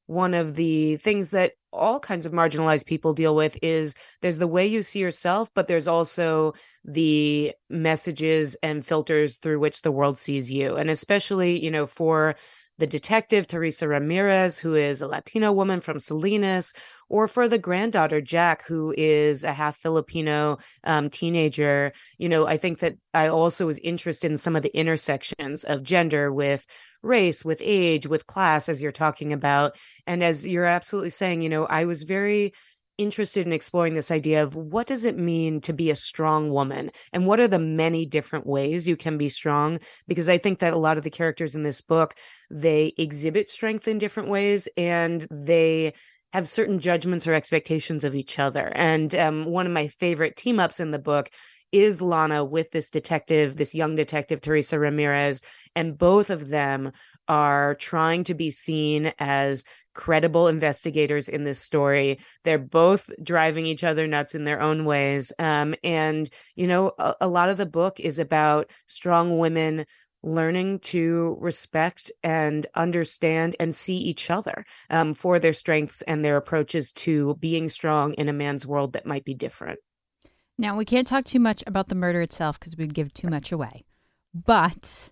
one 0.07 0.35
of 0.35 0.57
the 0.57 0.97
things 0.99 1.31
that 1.31 1.53
all 1.73 2.01
kinds 2.01 2.27
of 2.27 2.33
marginalized 2.33 2.87
people 2.87 3.15
deal 3.15 3.35
with 3.35 3.59
is 3.63 3.97
there's 4.21 4.39
the 4.39 4.47
way 4.47 4.67
you 4.67 4.83
see 4.85 5.01
yourself 5.01 5.51
but 5.57 5.67
there's 5.69 5.89
also 5.89 6.55
the 6.85 7.53
messages 7.71 8.57
and 8.63 8.87
filters 8.87 9.39
through 9.39 9.59
which 9.59 9.83
the 9.83 9.93
world 9.93 10.19
sees 10.19 10.53
you 10.53 10.77
and 10.77 10.91
especially 10.91 11.59
you 11.65 11.73
know 11.73 11.87
for 11.89 12.37
the 12.79 12.87
detective 12.87 13.47
Teresa 13.49 13.89
Ramirez 13.89 14.59
who 14.59 14.75
is 14.75 15.03
a 15.03 15.09
Latino 15.09 15.53
woman 15.53 15.81
from 15.81 15.99
Salinas 15.99 16.75
or 17.09 17.29
for 17.29 17.49
the 17.49 17.59
granddaughter 17.59 18.21
Jack 18.21 18.67
who 18.67 18.95
is 18.99 19.45
a 19.45 19.53
half 19.53 19.77
Filipino 19.79 20.59
um, 20.85 21.11
teenager 21.11 21.93
you 22.19 22.29
know 22.29 22.47
I 22.47 22.57
think 22.59 22.81
that 22.81 22.97
I 23.15 23.29
also 23.29 23.67
was 23.67 23.79
interested 23.81 24.31
in 24.31 24.39
some 24.39 24.57
of 24.57 24.63
the 24.63 24.77
intersections 24.77 25.65
of 25.65 25.83
gender 25.83 26.33
with 26.33 26.67
race, 27.03 27.45
with 27.45 27.61
age, 27.63 28.07
with 28.07 28.27
class, 28.27 28.69
as 28.69 28.83
you're 28.83 28.93
talking 28.93 29.33
about. 29.33 29.77
And 30.07 30.23
as 30.23 30.47
you're 30.47 30.65
absolutely 30.65 31.11
saying, 31.11 31.43
you 31.43 31.49
know, 31.49 31.67
I 31.67 31.85
was 31.85 32.03
very 32.03 32.53
interested 32.99 33.47
in 33.47 33.53
exploring 33.53 33.95
this 33.95 34.11
idea 34.11 34.43
of 34.43 34.55
what 34.55 34.87
does 34.87 35.05
it 35.05 35.17
mean 35.17 35.61
to 35.63 35.73
be 35.73 35.91
a 35.91 35.97
strong 35.97 36.51
woman? 36.51 36.91
And 37.13 37.27
what 37.27 37.41
are 37.41 37.49
the 37.49 37.59
many 37.59 38.07
different 38.07 38.47
ways 38.47 38.87
you 38.87 38.97
can 38.97 39.19
be 39.19 39.29
strong? 39.29 39.79
Because 40.07 40.29
i 40.29 40.39
think 40.39 40.59
that 40.59 40.75
a 40.75 40.79
lot 40.79 40.99
of 40.99 41.05
the 41.05 41.11
characters 41.11 41.55
in 41.55 41.63
this 41.63 41.81
book 41.81 42.15
they 42.51 42.93
exhibit 42.99 43.49
strength 43.49 43.89
in 43.89 43.99
different 43.99 44.29
ways 44.29 44.69
and 44.77 45.27
they 45.31 45.95
have 46.33 46.49
certain 46.49 46.79
judgments 46.79 47.27
or 47.27 47.35
expectations 47.35 48.05
of 48.05 48.15
each 48.15 48.39
other. 48.39 48.73
And 48.75 49.15
um, 49.15 49.45
one 49.45 49.67
of 49.67 49.73
my 49.73 49.89
favorite 49.89 50.37
team 50.37 50.59
ups 50.59 50.81
in 50.81 50.91
the 50.91 50.99
book 50.99 51.29
is 51.73 52.01
Lana 52.01 52.45
with 52.45 52.71
this 52.71 52.91
detective, 52.91 53.57
this 53.57 53.75
young 53.75 53.95
detective, 53.95 54.41
Teresa 54.41 54.79
Ramirez, 54.79 55.43
and 55.75 55.99
both 55.99 56.31
of 56.31 56.49
them 56.49 56.93
are 57.29 57.75
trying 57.77 58.25
to 58.25 58.35
be 58.35 58.51
seen 58.51 59.13
as 59.19 59.65
credible 59.95 60.49
investigators 60.49 61.29
in 61.29 61.45
this 61.45 61.59
story. 61.59 62.19
They're 62.45 62.59
both 62.59 63.11
driving 63.23 63.67
each 63.67 63.85
other 63.85 64.07
nuts 64.07 64.35
in 64.35 64.45
their 64.45 64.61
own 64.61 64.85
ways. 64.85 65.33
Um, 65.39 65.75
and, 65.85 66.29
you 66.57 66.67
know, 66.67 66.93
a, 66.99 67.15
a 67.23 67.29
lot 67.29 67.49
of 67.49 67.57
the 67.57 67.67
book 67.67 68.01
is 68.01 68.19
about 68.19 68.71
strong 68.87 69.39
women 69.39 69.87
learning 70.23 70.79
to 70.79 71.37
respect 71.41 72.13
and 72.23 72.67
understand 72.75 73.57
and 73.59 73.75
see 73.75 73.97
each 73.97 74.31
other 74.31 74.65
um, 74.89 75.15
for 75.15 75.39
their 75.39 75.53
strengths 75.53 76.03
and 76.03 76.25
their 76.25 76.37
approaches 76.37 76.93
to 76.93 77.35
being 77.37 77.69
strong 77.69 78.15
in 78.15 78.29
a 78.29 78.33
man's 78.33 78.67
world 78.67 78.93
that 78.93 79.07
might 79.07 79.25
be 79.25 79.35
different. 79.35 79.79
Now, 80.59 80.77
we 80.77 80.85
can't 80.85 81.07
talk 81.07 81.25
too 81.25 81.41
much 81.41 81.65
about 81.67 81.89
the 81.89 81.95
murder 81.95 82.21
itself 82.21 82.59
because 82.59 82.77
we'd 82.77 82.95
give 82.95 83.13
too 83.13 83.29
much 83.29 83.53
away. 83.53 83.85
But 84.35 85.11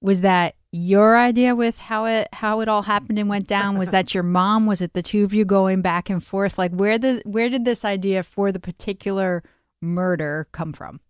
was 0.00 0.22
that 0.22 0.54
your 0.72 1.16
idea 1.16 1.54
with 1.54 1.78
how 1.78 2.06
it 2.06 2.28
how 2.32 2.60
it 2.60 2.68
all 2.68 2.82
happened 2.82 3.18
and 3.18 3.28
went 3.28 3.46
down? 3.46 3.78
Was 3.78 3.90
that 3.90 4.14
your 4.14 4.22
mom? 4.22 4.66
Was 4.66 4.80
it 4.80 4.92
the 4.94 5.02
two 5.02 5.24
of 5.24 5.34
you 5.34 5.44
going 5.44 5.82
back 5.82 6.08
and 6.08 6.22
forth? 6.22 6.58
Like 6.58 6.72
where 6.72 6.98
the 6.98 7.22
where 7.24 7.48
did 7.48 7.64
this 7.64 7.84
idea 7.84 8.22
for 8.22 8.52
the 8.52 8.60
particular 8.60 9.42
murder 9.82 10.48
come 10.52 10.72
from? 10.72 11.00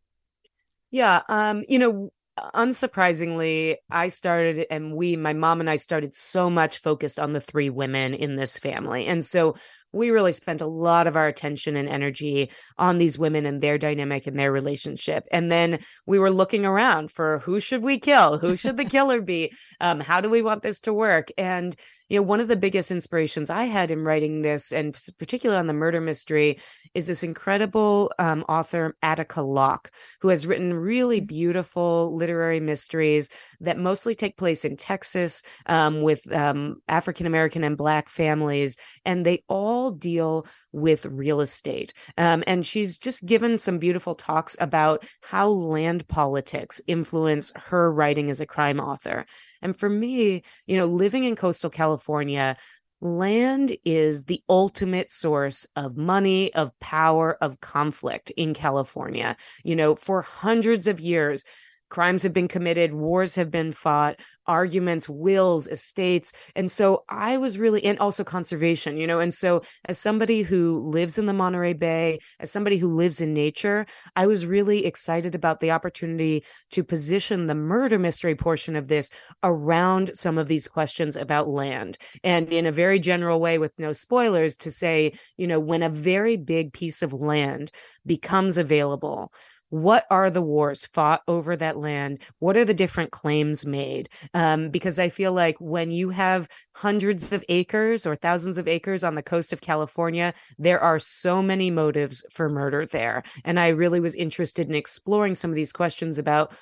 Yeah, 0.91 1.23
um, 1.29 1.63
you 1.69 1.79
know, 1.79 2.11
unsurprisingly, 2.55 3.77
I 3.91 4.09
started 4.09 4.67
and 4.71 4.95
we, 4.95 5.17
my 5.17 5.33
mom 5.33 5.61
and 5.61 5.71
I 5.71 5.77
started 5.77 6.17
so 6.17 6.51
much 6.51 6.79
focused 6.79 7.19
on 7.19 7.33
the 7.33 7.41
three 7.41 7.71
women 7.71 8.15
in 8.15 8.37
this 8.37 8.59
family. 8.59 9.07
And 9.07 9.25
so 9.25 9.57
we 9.93 10.11
really 10.11 10.33
spent 10.33 10.61
a 10.61 10.67
lot 10.67 11.07
of 11.07 11.17
our 11.17 11.27
attention 11.27 11.77
and 11.77 11.89
energy 11.89 12.51
on 12.79 12.99
these 12.99 13.19
women 13.19 13.47
and 13.47 13.61
their 13.61 13.79
dynamic 13.79 14.27
and 14.27 14.39
their 14.39 14.53
relationship. 14.53 15.27
And 15.33 15.51
then 15.51 15.81
we 16.07 16.19
were 16.19 16.31
looking 16.31 16.65
around 16.65 17.11
for 17.11 17.41
who 17.41 17.61
should 17.61 17.83
we 17.83 17.99
kill? 17.99 18.39
Who 18.39 18.57
should 18.57 18.77
the 18.77 18.85
killer 18.97 19.21
be? 19.21 19.53
Um, 19.81 20.01
how 20.01 20.21
do 20.21 20.31
we 20.31 20.43
want 20.43 20.63
this 20.63 20.81
to 20.83 20.95
work? 20.95 21.31
And 21.37 21.75
you 22.11 22.17
know, 22.19 22.23
one 22.23 22.41
of 22.41 22.49
the 22.49 22.57
biggest 22.57 22.91
inspirations 22.91 23.51
I 23.51 23.65
had 23.65 23.91
in 23.91 24.03
writing 24.03 24.43
this, 24.43 24.73
and 24.73 24.99
particularly 25.17 25.61
on 25.61 25.69
the 25.69 25.73
murder 25.73 26.01
mystery, 26.01 26.59
is 26.93 27.07
this 27.07 27.23
incredible 27.23 28.13
um, 28.19 28.45
author, 28.49 28.97
Attica 29.01 29.43
Locke, 29.43 29.93
who 30.21 30.29
has 30.29 30.45
written 30.45 30.75
really 30.75 31.21
mm. 31.21 31.27
beautiful 31.29 32.17
literary 32.17 32.59
mysteries 32.59 33.31
that 33.61 33.79
mostly 33.79 34.17
take 34.17 34.37
place 34.37 34.65
in 34.65 34.77
Texas 34.77 35.45
um, 35.67 36.03
with 36.03 36.31
um, 36.35 36.83
African 36.89 37.27
American 37.27 37.63
and 37.63 37.77
Black 37.77 38.09
families. 38.09 38.77
And 39.05 39.25
they 39.25 39.45
all 39.49 39.93
deal 39.93 40.47
with 40.73 41.07
real 41.07 41.41
estate. 41.41 41.95
Um, 42.19 42.43
and 42.47 42.67
she's 42.67 42.99
just 42.99 43.25
given 43.25 43.57
some 43.57 43.79
beautiful 43.79 44.17
talks 44.17 44.57
about 44.61 45.07
how 45.21 45.49
land 45.49 46.09
politics 46.09 46.81
influence 46.89 47.53
her 47.55 47.93
writing 47.93 48.31
as 48.31 48.41
a 48.41 48.47
crime 48.47 48.81
author. 48.81 49.27
And 49.63 49.77
for 49.77 49.89
me, 49.89 50.43
you 50.67 50.77
know, 50.77 50.87
living 50.87 51.25
in 51.25 51.37
coastal 51.37 51.71
California, 51.71 52.57
land 53.01 53.77
is 53.85 54.25
the 54.25 54.43
ultimate 54.49 55.11
source 55.11 55.67
of 55.77 55.97
money, 55.97 56.53
of 56.55 56.79
power, 56.81 57.37
of 57.41 57.61
conflict 57.61 58.31
in 58.37 58.55
California. 58.55 59.37
You 59.65 59.77
know, 59.77 59.95
for 59.95 60.23
hundreds 60.23 60.87
of 60.87 61.01
years, 61.01 61.45
crimes 61.91 62.23
have 62.23 62.33
been 62.33 62.49
committed, 62.49 62.95
wars 62.95 63.35
have 63.35 63.51
been 63.51 63.73
fought, 63.73 64.17
arguments, 64.47 65.09
wills, 65.09 65.69
estates. 65.69 66.33
And 66.57 66.71
so 66.73 67.05
I 67.09 67.37
was 67.37 67.57
really, 67.57 67.85
and 67.85 67.99
also 67.99 68.25
conservation, 68.25 68.97
you 68.97 69.07
know. 69.07 69.21
And 69.21 69.33
so, 69.33 69.63
as 69.85 69.99
somebody 69.99 70.43
who 70.43 70.91
lives 70.91 71.19
in 71.19 71.27
the 71.27 71.33
Monterey 71.33 71.73
Bay, 71.75 72.19
as 72.41 72.51
somebody 72.51 72.79
who 72.79 72.95
lives 72.95 73.21
in 73.21 73.33
nature, 73.33 73.87
I 74.17 74.27
was 74.27 74.47
really 74.47 74.87
excited 74.87 75.35
about 75.35 75.61
the 75.61 75.71
opportunity 75.71 76.45
to 76.73 76.83
position 76.83 77.47
the 77.47 77.55
murder 77.55 77.99
mystery 77.99 78.35
portion 78.35 78.75
of 78.75 78.89
this 78.89 79.11
around 79.45 80.11
some 80.15 80.37
of 80.37 80.49
these 80.49 80.67
questions 80.67 81.15
about 81.17 81.49
land. 81.49 81.97
And 82.25 82.53
in 82.53 82.67
a 82.67 82.73
very 82.73 82.99
general 82.99 83.41
way, 83.41 83.59
with 83.59 83.79
no 83.79 83.93
spoilers, 83.93 84.57
to 84.59 84.71
say, 84.73 85.13
you 85.37 85.47
know, 85.47 85.61
when 85.61 85.83
a 85.83 85.89
very 85.89 86.37
big 86.37 86.73
piece 86.73 87.03
of 87.03 87.13
land 87.13 87.71
becomes 88.05 88.59
available, 88.59 89.33
what 89.71 90.05
are 90.11 90.31
the 90.31 90.43
wars 90.43 90.87
fought 90.87 91.23
over 91.27 91.57
that 91.57 91.79
land? 91.79 92.19
What 92.39 92.57
are 92.57 92.65
the 92.65 92.75
different 92.75 93.11
claims 93.11 93.65
made? 93.65 94.09
Um, 94.35 94.71
because 94.71 94.99
i 94.99 95.09
feel 95.09 95.33
like 95.33 95.57
when 95.61 95.91
you 95.91 96.11
have 96.11 96.49
hundreds 96.75 97.33
of 97.33 97.45
acres 97.49 98.07
or 98.07 98.17
thousands 98.17 98.59
of 98.59 98.69
acres 98.69 99.05
on 99.05 99.15
the 99.15 99.23
coast 99.23 99.53
of 99.53 99.61
california 99.61 100.33
there 100.59 100.81
are 100.81 100.99
so 100.99 101.43
many 101.43 101.71
motives 101.71 102.25
for 102.31 102.49
murder 102.49 102.87
there. 102.87 103.23
And 103.45 103.59
i 103.59 103.69
really 103.69 104.01
was 104.01 104.15
interested 104.15 104.69
in 104.69 104.75
exploring 104.75 105.35
some 105.35 105.51
of 105.51 105.57
these 105.57 105.73
questions 105.73 106.19
about 106.19 106.53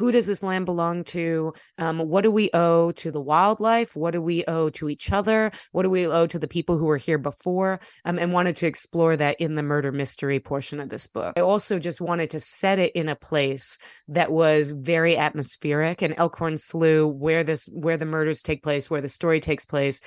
who 0.00 0.10
does 0.10 0.26
this 0.26 0.42
land 0.42 0.64
belong 0.64 1.04
to? 1.04 1.52
Um, 1.76 1.98
what 1.98 2.22
do 2.22 2.30
we 2.30 2.48
owe 2.54 2.90
to 2.92 3.10
the 3.10 3.20
wildlife? 3.20 3.94
What 3.94 4.12
do 4.12 4.22
we 4.22 4.46
owe 4.48 4.70
to 4.70 4.88
each 4.88 5.12
other? 5.12 5.52
What 5.72 5.82
do 5.82 5.90
we 5.90 6.06
owe 6.06 6.26
to 6.26 6.38
the 6.38 6.48
people 6.48 6.78
who 6.78 6.86
were 6.86 6.96
here 6.96 7.18
before? 7.18 7.80
Um, 8.06 8.18
and 8.18 8.32
wanted 8.32 8.56
to 8.56 8.66
explore 8.66 9.14
that 9.18 9.38
in 9.38 9.56
the 9.56 9.62
murder 9.62 9.92
mystery 9.92 10.40
portion 10.40 10.80
of 10.80 10.88
this 10.88 11.06
book. 11.06 11.34
I 11.36 11.42
also 11.42 11.78
just 11.78 12.00
wanted 12.00 12.30
to 12.30 12.40
set 12.40 12.78
it 12.78 12.92
in 12.92 13.10
a 13.10 13.14
place 13.14 13.76
that 14.08 14.32
was 14.32 14.70
very 14.70 15.18
atmospheric 15.18 16.00
and 16.00 16.14
Elkhorn 16.16 16.56
Slough, 16.56 17.12
where 17.14 17.44
this 17.44 17.68
where 17.70 17.98
the 17.98 18.06
murders 18.06 18.40
take 18.40 18.62
place, 18.62 18.88
where 18.88 19.02
the 19.02 19.08
story 19.10 19.38
takes 19.38 19.66
place 19.66 20.00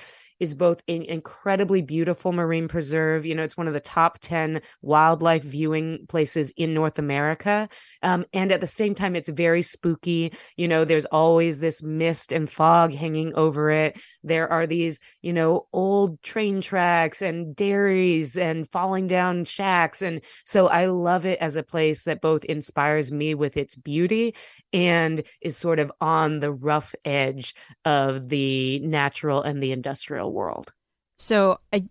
is 0.44 0.54
both 0.54 0.82
an 0.88 1.02
incredibly 1.02 1.80
beautiful 1.80 2.30
marine 2.30 2.68
preserve. 2.68 3.24
You 3.24 3.34
know, 3.34 3.42
it's 3.42 3.56
one 3.56 3.66
of 3.66 3.72
the 3.72 3.80
top 3.80 4.18
10 4.20 4.60
wildlife 4.82 5.42
viewing 5.42 6.04
places 6.06 6.52
in 6.56 6.74
North 6.74 6.98
America. 6.98 7.66
Um, 8.02 8.26
and 8.34 8.52
at 8.52 8.60
the 8.60 8.66
same 8.66 8.94
time, 8.94 9.16
it's 9.16 9.30
very 9.30 9.62
spooky. 9.62 10.34
You 10.58 10.68
know, 10.68 10.84
there's 10.84 11.06
always 11.06 11.60
this 11.60 11.82
mist 11.82 12.30
and 12.30 12.48
fog 12.48 12.92
hanging 12.92 13.34
over 13.34 13.70
it. 13.70 13.98
There 14.22 14.46
are 14.52 14.66
these, 14.66 15.00
you 15.22 15.32
know, 15.32 15.66
old 15.72 16.22
train 16.22 16.60
tracks 16.60 17.22
and 17.22 17.56
dairies 17.56 18.36
and 18.36 18.68
falling 18.68 19.06
down 19.06 19.46
shacks. 19.46 20.02
And 20.02 20.20
so 20.44 20.68
I 20.68 20.86
love 20.86 21.24
it 21.24 21.38
as 21.38 21.56
a 21.56 21.62
place 21.62 22.04
that 22.04 22.20
both 22.20 22.44
inspires 22.44 23.10
me 23.10 23.34
with 23.34 23.56
its 23.56 23.76
beauty 23.76 24.34
and 24.74 25.22
is 25.40 25.56
sort 25.56 25.78
of 25.78 25.90
on 26.02 26.40
the 26.40 26.52
rough 26.52 26.94
edge 27.02 27.54
of 27.86 28.28
the 28.28 28.80
natural 28.80 29.40
and 29.40 29.62
the 29.62 29.72
industrial 29.72 30.33
world. 30.34 30.72
So 31.16 31.58
I 31.72 31.84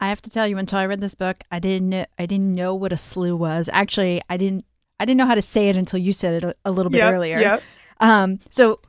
I 0.00 0.08
have 0.08 0.22
to 0.22 0.30
tell 0.30 0.46
you 0.46 0.58
until 0.58 0.78
I 0.78 0.86
read 0.86 1.00
this 1.00 1.14
book, 1.14 1.38
I 1.50 1.58
didn't 1.58 2.08
I 2.18 2.26
didn't 2.26 2.54
know 2.54 2.74
what 2.74 2.92
a 2.92 2.96
slough 2.96 3.38
was. 3.38 3.70
Actually, 3.72 4.22
I 4.28 4.36
didn't 4.36 4.64
I 4.98 5.04
didn't 5.04 5.18
know 5.18 5.26
how 5.26 5.34
to 5.34 5.42
say 5.42 5.68
it 5.68 5.76
until 5.76 5.98
you 5.98 6.12
said 6.12 6.42
it 6.42 6.44
a, 6.44 6.56
a 6.64 6.70
little 6.70 6.90
bit 6.90 6.98
yep, 6.98 7.14
earlier. 7.14 7.38
Yep. 7.38 7.62
Um 8.00 8.40
so 8.50 8.80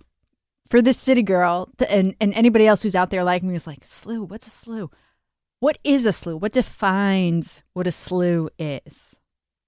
for 0.69 0.81
this 0.81 0.97
city 0.97 1.23
girl 1.23 1.69
and 1.89 2.15
and 2.19 2.33
anybody 2.33 2.67
else 2.67 2.83
who's 2.83 2.95
out 2.95 3.09
there 3.09 3.23
like 3.23 3.43
me 3.43 3.55
is 3.55 3.67
like, 3.67 3.85
"Slough, 3.85 4.29
what's 4.29 4.47
a 4.47 4.51
slough?" 4.51 4.89
What 5.59 5.79
is 5.83 6.05
a 6.05 6.13
slough? 6.13 6.41
What 6.41 6.53
defines 6.53 7.63
what 7.73 7.87
a 7.87 7.91
slough 7.91 8.49
is? 8.59 9.16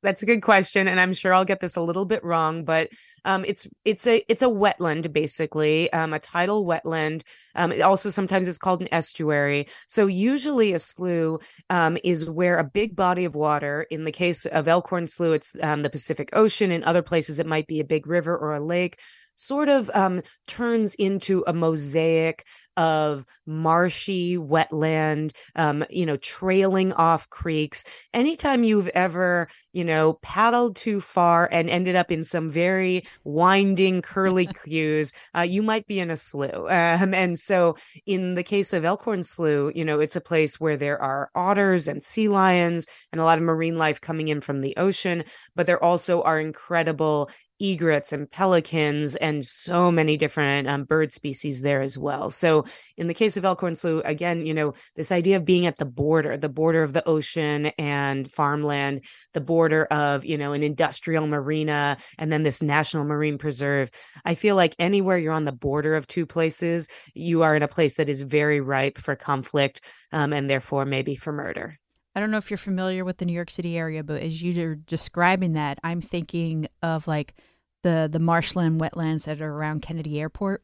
That's 0.01 0.23
a 0.23 0.25
good 0.25 0.41
question, 0.41 0.87
and 0.87 0.99
I'm 0.99 1.13
sure 1.13 1.33
I'll 1.33 1.43
get 1.43 1.59
this 1.59 1.75
a 1.75 1.81
little 1.81 2.05
bit 2.05 2.23
wrong, 2.23 2.63
but 2.63 2.89
um, 3.25 3.43
it's 3.45 3.67
it's 3.83 4.07
a 4.07 4.23
it's 4.29 4.41
a 4.41 4.47
wetland 4.47 5.11
basically, 5.11 5.91
um, 5.91 6.13
a 6.13 6.19
tidal 6.19 6.65
wetland. 6.65 7.23
Um, 7.55 7.73
it 7.73 7.81
also 7.81 8.09
sometimes 8.09 8.47
it's 8.47 8.57
called 8.57 8.81
an 8.81 8.87
estuary. 8.93 9.67
So 9.89 10.07
usually 10.07 10.71
a 10.71 10.79
slough 10.79 11.41
um, 11.69 11.97
is 12.03 12.23
where 12.29 12.59
a 12.59 12.63
big 12.63 12.95
body 12.95 13.25
of 13.25 13.35
water. 13.35 13.85
In 13.89 14.05
the 14.05 14.11
case 14.13 14.45
of 14.45 14.69
Elkhorn 14.69 15.07
Slough, 15.07 15.33
it's 15.33 15.55
um, 15.61 15.81
the 15.81 15.89
Pacific 15.89 16.29
Ocean. 16.31 16.71
In 16.71 16.85
other 16.85 17.01
places, 17.01 17.39
it 17.39 17.45
might 17.45 17.67
be 17.67 17.81
a 17.81 17.85
big 17.85 18.07
river 18.07 18.37
or 18.37 18.53
a 18.53 18.63
lake 18.63 18.97
sort 19.39 19.69
of 19.69 19.89
um, 19.93 20.21
turns 20.47 20.95
into 20.95 21.43
a 21.47 21.53
mosaic 21.53 22.45
of 22.75 23.25
marshy 23.45 24.37
wetland, 24.37 25.31
um, 25.55 25.83
you 25.89 26.05
know, 26.05 26.15
trailing 26.17 26.93
off 26.93 27.29
creeks. 27.29 27.83
Anytime 28.13 28.63
you've 28.63 28.87
ever, 28.89 29.49
you 29.73 29.83
know, 29.83 30.13
paddled 30.21 30.77
too 30.77 31.01
far 31.01 31.49
and 31.51 31.69
ended 31.69 31.95
up 31.95 32.09
in 32.09 32.23
some 32.23 32.49
very 32.49 33.03
winding, 33.23 34.01
curly 34.01 34.47
cues, 34.63 35.11
uh, 35.35 35.41
you 35.41 35.61
might 35.61 35.87
be 35.87 35.99
in 35.99 36.09
a 36.09 36.17
slough. 36.17 36.69
Um, 36.69 37.13
and 37.13 37.37
so, 37.37 37.75
in 38.05 38.35
the 38.35 38.43
case 38.43 38.71
of 38.71 38.85
Elkhorn 38.85 39.23
Slough, 39.23 39.73
you 39.75 39.83
know, 39.83 39.99
it's 39.99 40.15
a 40.15 40.21
place 40.21 40.59
where 40.59 40.77
there 40.77 41.01
are 41.01 41.29
otters 41.35 41.87
and 41.87 42.01
sea 42.03 42.29
lions 42.29 42.87
and 43.11 43.19
a 43.19 43.25
lot 43.25 43.37
of 43.37 43.43
marine 43.43 43.77
life 43.77 43.99
coming 43.99 44.27
in 44.29 44.41
from 44.41 44.61
the 44.61 44.75
ocean, 44.77 45.23
but 45.55 45.65
there 45.65 45.83
also 45.83 46.21
are 46.21 46.39
incredible 46.39 47.29
egrets 47.59 48.13
and 48.13 48.29
pelicans 48.29 49.15
and 49.17 49.45
so 49.45 49.91
many 49.91 50.17
different 50.17 50.67
um, 50.67 50.83
bird 50.83 51.11
species 51.11 51.61
there 51.61 51.81
as 51.81 51.97
well. 51.97 52.29
So 52.29 52.65
in 52.97 53.07
the 53.07 53.13
case 53.13 53.37
of 53.37 53.45
Elkhorn 53.45 53.75
Slough, 53.75 54.01
again, 54.05 54.45
you 54.45 54.53
know, 54.53 54.73
this 54.95 55.11
idea 55.11 55.37
of 55.37 55.45
being 55.45 55.65
at 55.65 55.77
the 55.77 55.85
border, 55.85 56.37
the 56.37 56.49
border 56.49 56.83
of 56.83 56.93
the 56.93 57.07
ocean 57.07 57.67
and 57.77 58.31
farmland, 58.31 59.03
the 59.33 59.41
border 59.41 59.85
of, 59.85 60.23
you 60.23 60.37
know, 60.37 60.53
an 60.53 60.63
industrial 60.63 61.27
marina 61.27 61.97
and 62.17 62.31
then 62.31 62.43
this 62.43 62.61
national 62.61 63.03
marine 63.03 63.37
preserve. 63.37 63.91
I 64.25 64.35
feel 64.35 64.55
like 64.55 64.75
anywhere 64.79 65.17
you're 65.17 65.33
on 65.33 65.45
the 65.45 65.51
border 65.51 65.95
of 65.95 66.07
two 66.07 66.25
places, 66.25 66.87
you 67.13 67.41
are 67.41 67.55
in 67.55 67.63
a 67.63 67.67
place 67.67 67.95
that 67.95 68.09
is 68.09 68.21
very 68.21 68.61
ripe 68.61 68.97
for 68.97 69.15
conflict 69.15 69.81
um, 70.11 70.33
and 70.33 70.49
therefore 70.49 70.85
maybe 70.85 71.15
for 71.15 71.31
murder. 71.31 71.77
I 72.15 72.19
don't 72.19 72.31
know 72.31 72.37
if 72.37 72.49
you're 72.49 72.57
familiar 72.57 73.05
with 73.05 73.17
the 73.17 73.25
New 73.25 73.33
York 73.33 73.51
City 73.51 73.77
area, 73.77 74.03
but 74.03 74.21
as 74.21 74.41
you're 74.41 74.75
describing 74.75 75.53
that, 75.53 75.79
I'm 75.83 76.01
thinking 76.01 76.67
of 76.81 77.07
like 77.07 77.35
the 77.83 78.09
the 78.11 78.19
marshland 78.19 78.79
wetlands 78.79 79.23
that 79.23 79.41
are 79.41 79.53
around 79.53 79.81
Kennedy 79.81 80.19
Airport. 80.19 80.63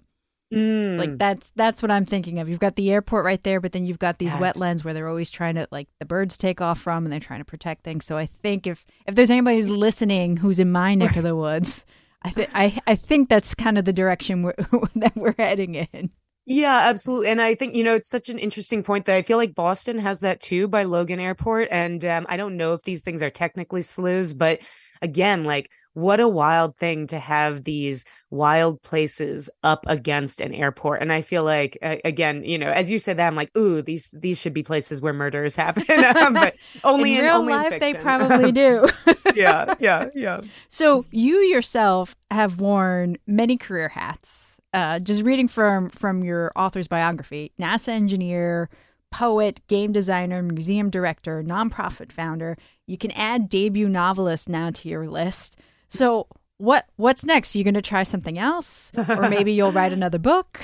Mm. 0.53 0.97
Like 0.97 1.17
that's 1.17 1.51
that's 1.55 1.81
what 1.81 1.91
I'm 1.91 2.05
thinking 2.05 2.39
of. 2.39 2.47
You've 2.47 2.59
got 2.59 2.75
the 2.75 2.91
airport 2.91 3.25
right 3.25 3.41
there, 3.43 3.59
but 3.59 3.71
then 3.71 3.85
you've 3.85 3.99
got 3.99 4.19
these 4.19 4.33
yes. 4.33 4.41
wetlands 4.41 4.83
where 4.83 4.93
they're 4.93 5.07
always 5.07 5.31
trying 5.31 5.55
to 5.55 5.67
like 5.71 5.87
the 5.99 6.05
birds 6.05 6.37
take 6.37 6.61
off 6.61 6.79
from 6.79 7.05
and 7.05 7.11
they're 7.11 7.19
trying 7.19 7.41
to 7.41 7.45
protect 7.45 7.83
things. 7.83 8.05
So 8.05 8.17
I 8.17 8.25
think 8.25 8.67
if 8.67 8.85
if 9.07 9.15
there's 9.15 9.31
anybody 9.31 9.57
who's 9.57 9.69
listening 9.69 10.37
who's 10.37 10.59
in 10.59 10.71
my 10.71 10.93
neck 10.93 11.17
of 11.17 11.23
the 11.23 11.35
woods, 11.35 11.83
I 12.21 12.29
think 12.29 12.49
I 12.53 12.79
I 12.85 12.95
think 12.95 13.29
that's 13.29 13.55
kind 13.55 13.77
of 13.77 13.85
the 13.85 13.93
direction 13.93 14.43
we're, 14.43 14.55
that 14.95 15.15
we're 15.15 15.35
heading 15.37 15.75
in. 15.75 16.11
Yeah, 16.47 16.77
absolutely. 16.89 17.29
And 17.29 17.41
I 17.41 17.55
think, 17.55 17.75
you 17.75 17.83
know, 17.83 17.95
it's 17.95 18.07
such 18.07 18.29
an 18.29 18.37
interesting 18.37 18.83
point 18.83 19.05
that 19.05 19.15
I 19.15 19.23
feel 19.23 19.37
like 19.37 19.55
Boston 19.55 19.97
has 19.97 20.19
that 20.19 20.41
too 20.41 20.67
by 20.67 20.83
Logan 20.83 21.19
Airport. 21.19 21.69
And 21.71 22.05
um, 22.05 22.27
I 22.29 22.37
don't 22.37 22.55
know 22.55 22.73
if 22.73 22.83
these 22.83 23.01
things 23.01 23.23
are 23.23 23.31
technically 23.31 23.81
sloughs, 23.81 24.33
but 24.33 24.59
again, 25.01 25.43
like 25.43 25.71
what 25.95 26.19
a 26.19 26.27
wild 26.27 26.77
thing 26.77 27.07
to 27.07 27.17
have 27.17 27.63
these 27.63 28.05
wild 28.29 28.81
places 28.83 29.49
up 29.63 29.85
against 29.87 30.41
an 30.41 30.53
airport. 30.53 31.01
And 31.01 31.11
i 31.11 31.21
feel 31.21 31.43
like 31.43 31.77
uh, 31.81 31.95
again 32.05 32.43
you 32.43 32.57
know 32.57 32.67
as 32.67 32.91
you 32.91 32.99
said 32.99 33.17
that 33.17 33.27
i'm 33.27 33.35
like 33.35 33.49
ooh 33.57 33.81
these 33.81 34.11
these 34.11 34.39
should 34.39 34.53
be 34.53 34.61
places 34.63 35.01
where 35.01 35.13
murders 35.13 35.55
happen. 35.55 35.83
Um, 36.15 36.33
but 36.33 36.55
only 36.83 37.13
in, 37.13 37.19
in 37.19 37.25
real 37.25 37.35
only 37.37 37.53
life 37.53 37.73
in 37.73 37.79
they 37.79 37.93
probably 37.93 38.51
do. 38.65 38.87
Yeah 39.33 39.75
yeah 39.79 40.09
yeah. 40.13 40.41
So 40.69 41.05
you 41.11 41.37
yourself 41.37 42.15
have 42.31 42.59
worn 42.59 43.17
many 43.25 43.57
career 43.57 43.89
hats 43.89 44.59
uh, 44.75 44.99
just 44.99 45.23
reading 45.23 45.47
from 45.47 45.89
from 45.89 46.23
your 46.23 46.51
author's 46.55 46.87
biography. 46.87 47.51
Nasa 47.59 47.89
engineer 47.89 48.69
poet, 49.11 49.61
game 49.67 49.93
designer, 49.93 50.43
museum 50.43 50.89
director, 50.89 51.41
nonprofit 51.41 52.11
founder. 52.11 52.57
You 52.85 52.97
can 52.97 53.11
add 53.11 53.47
debut 53.47 53.87
novelist 53.87 54.49
now 54.49 54.71
to 54.71 54.89
your 54.89 55.07
list. 55.07 55.57
So 55.89 56.27
what 56.57 56.85
what's 56.95 57.25
next? 57.25 57.55
Are 57.55 57.57
you 57.57 57.63
going 57.63 57.73
to 57.73 57.81
try 57.81 58.03
something 58.03 58.37
else, 58.37 58.91
or 58.95 59.29
maybe 59.29 59.53
you'll 59.53 59.71
write 59.71 59.93
another 59.93 60.19
book? 60.19 60.61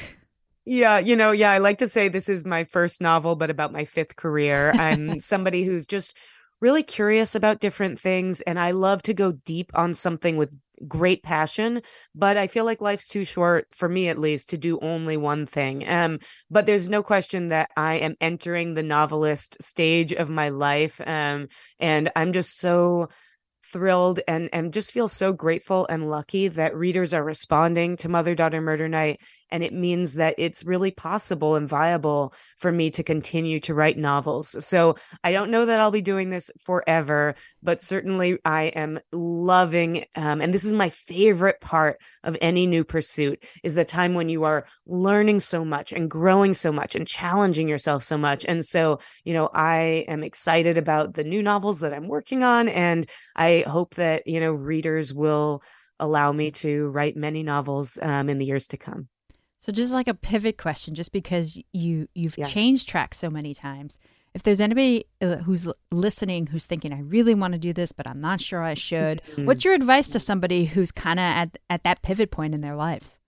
Yeah, 0.65 0.99
you 0.99 1.15
know, 1.15 1.31
yeah, 1.31 1.51
I 1.51 1.57
like 1.57 1.79
to 1.79 1.89
say 1.89 2.07
this 2.07 2.29
is 2.29 2.45
my 2.45 2.63
first 2.63 3.01
novel, 3.01 3.35
but 3.35 3.49
about 3.49 3.73
my 3.73 3.85
fifth 3.85 4.15
career. 4.15 4.71
I'm 4.71 5.19
somebody 5.19 5.63
who's 5.63 5.85
just 5.85 6.15
really 6.59 6.83
curious 6.83 7.33
about 7.35 7.59
different 7.59 7.99
things, 7.99 8.41
and 8.41 8.59
I 8.59 8.71
love 8.71 9.01
to 9.03 9.13
go 9.13 9.31
deep 9.31 9.71
on 9.73 9.93
something 9.93 10.37
with 10.37 10.51
great 10.87 11.21
passion 11.21 11.81
but 12.15 12.37
i 12.37 12.47
feel 12.47 12.65
like 12.65 12.81
life's 12.81 13.07
too 13.07 13.23
short 13.23 13.67
for 13.71 13.87
me 13.87 14.09
at 14.09 14.17
least 14.17 14.49
to 14.49 14.57
do 14.57 14.79
only 14.81 15.15
one 15.15 15.45
thing 15.45 15.87
um 15.87 16.19
but 16.49 16.65
there's 16.65 16.89
no 16.89 17.03
question 17.03 17.49
that 17.49 17.69
i 17.77 17.95
am 17.95 18.15
entering 18.19 18.73
the 18.73 18.81
novelist 18.81 19.61
stage 19.61 20.11
of 20.11 20.29
my 20.29 20.49
life 20.49 20.99
um 21.05 21.47
and 21.79 22.11
i'm 22.15 22.33
just 22.33 22.57
so 22.57 23.09
thrilled 23.71 24.19
and 24.27 24.49
and 24.53 24.73
just 24.73 24.91
feel 24.91 25.07
so 25.07 25.33
grateful 25.33 25.87
and 25.87 26.09
lucky 26.09 26.47
that 26.47 26.75
readers 26.75 27.13
are 27.13 27.23
responding 27.23 27.97
to 27.97 28.09
Mother 28.09 28.35
Daughter 28.35 28.61
Murder 28.61 28.87
Night 28.87 29.19
and 29.51 29.63
it 29.63 29.73
means 29.73 30.13
that 30.15 30.35
it's 30.37 30.63
really 30.63 30.91
possible 30.91 31.55
and 31.55 31.67
viable 31.67 32.33
for 32.57 32.71
me 32.71 32.91
to 32.91 33.03
continue 33.03 33.59
to 33.61 33.73
write 33.73 33.97
novels. 33.97 34.65
So 34.65 34.95
I 35.23 35.31
don't 35.31 35.51
know 35.51 35.65
that 35.65 35.79
I'll 35.79 35.91
be 35.91 36.01
doing 36.01 36.29
this 36.29 36.49
forever, 36.61 37.35
but 37.61 37.81
certainly 37.81 38.39
I 38.45 38.63
am 38.63 38.99
loving 39.11 40.05
um, 40.15 40.41
and 40.41 40.53
this 40.53 40.63
is 40.63 40.73
my 40.73 40.89
favorite 40.89 41.61
part 41.61 41.99
of 42.23 42.37
any 42.41 42.67
new 42.67 42.83
pursuit 42.83 43.43
is 43.63 43.75
the 43.75 43.85
time 43.85 44.13
when 44.13 44.29
you 44.29 44.43
are 44.43 44.65
learning 44.85 45.39
so 45.39 45.63
much 45.65 45.91
and 45.91 46.09
growing 46.09 46.53
so 46.53 46.71
much 46.71 46.95
and 46.95 47.07
challenging 47.07 47.67
yourself 47.67 48.03
so 48.03 48.17
much. 48.17 48.45
And 48.45 48.65
so, 48.65 48.99
you 49.23 49.33
know, 49.33 49.49
I 49.53 50.05
am 50.07 50.23
excited 50.23 50.77
about 50.77 51.13
the 51.13 51.23
new 51.23 51.41
novels 51.41 51.81
that 51.81 51.93
I'm 51.93 52.07
working 52.07 52.43
on 52.43 52.69
and 52.69 53.05
I 53.35 53.63
hope 53.67 53.95
that, 53.95 54.27
you 54.27 54.39
know, 54.39 54.51
readers 54.51 55.13
will 55.13 55.63
allow 55.99 56.31
me 56.31 56.51
to 56.51 56.89
write 56.89 57.15
many 57.15 57.43
novels 57.43 57.97
um, 58.01 58.29
in 58.29 58.37
the 58.39 58.45
years 58.45 58.67
to 58.67 58.77
come. 58.77 59.07
So 59.61 59.71
just 59.71 59.93
like 59.93 60.07
a 60.07 60.15
pivot 60.15 60.57
question, 60.57 60.95
just 60.95 61.11
because 61.11 61.57
you 61.71 62.09
you've 62.15 62.37
yeah. 62.37 62.47
changed 62.47 62.89
tracks 62.89 63.17
so 63.17 63.29
many 63.29 63.53
times, 63.53 63.99
if 64.33 64.41
there's 64.41 64.59
anybody 64.59 65.05
uh, 65.21 65.37
who's 65.37 65.67
listening 65.91 66.47
who's 66.47 66.65
thinking 66.65 66.91
I 66.91 67.01
really 67.01 67.35
want 67.35 67.53
to 67.53 67.59
do 67.59 67.71
this, 67.71 67.91
but 67.91 68.09
I'm 68.09 68.19
not 68.19 68.41
sure 68.41 68.63
I 68.63 68.73
should, 68.73 69.21
mm-hmm. 69.31 69.45
what's 69.45 69.63
your 69.63 69.75
advice 69.75 70.09
to 70.09 70.19
somebody 70.19 70.65
who's 70.65 70.91
kind 70.91 71.19
of 71.19 71.23
at 71.23 71.59
at 71.69 71.83
that 71.83 72.01
pivot 72.01 72.31
point 72.31 72.55
in 72.55 72.61
their 72.61 72.75
lives? 72.75 73.19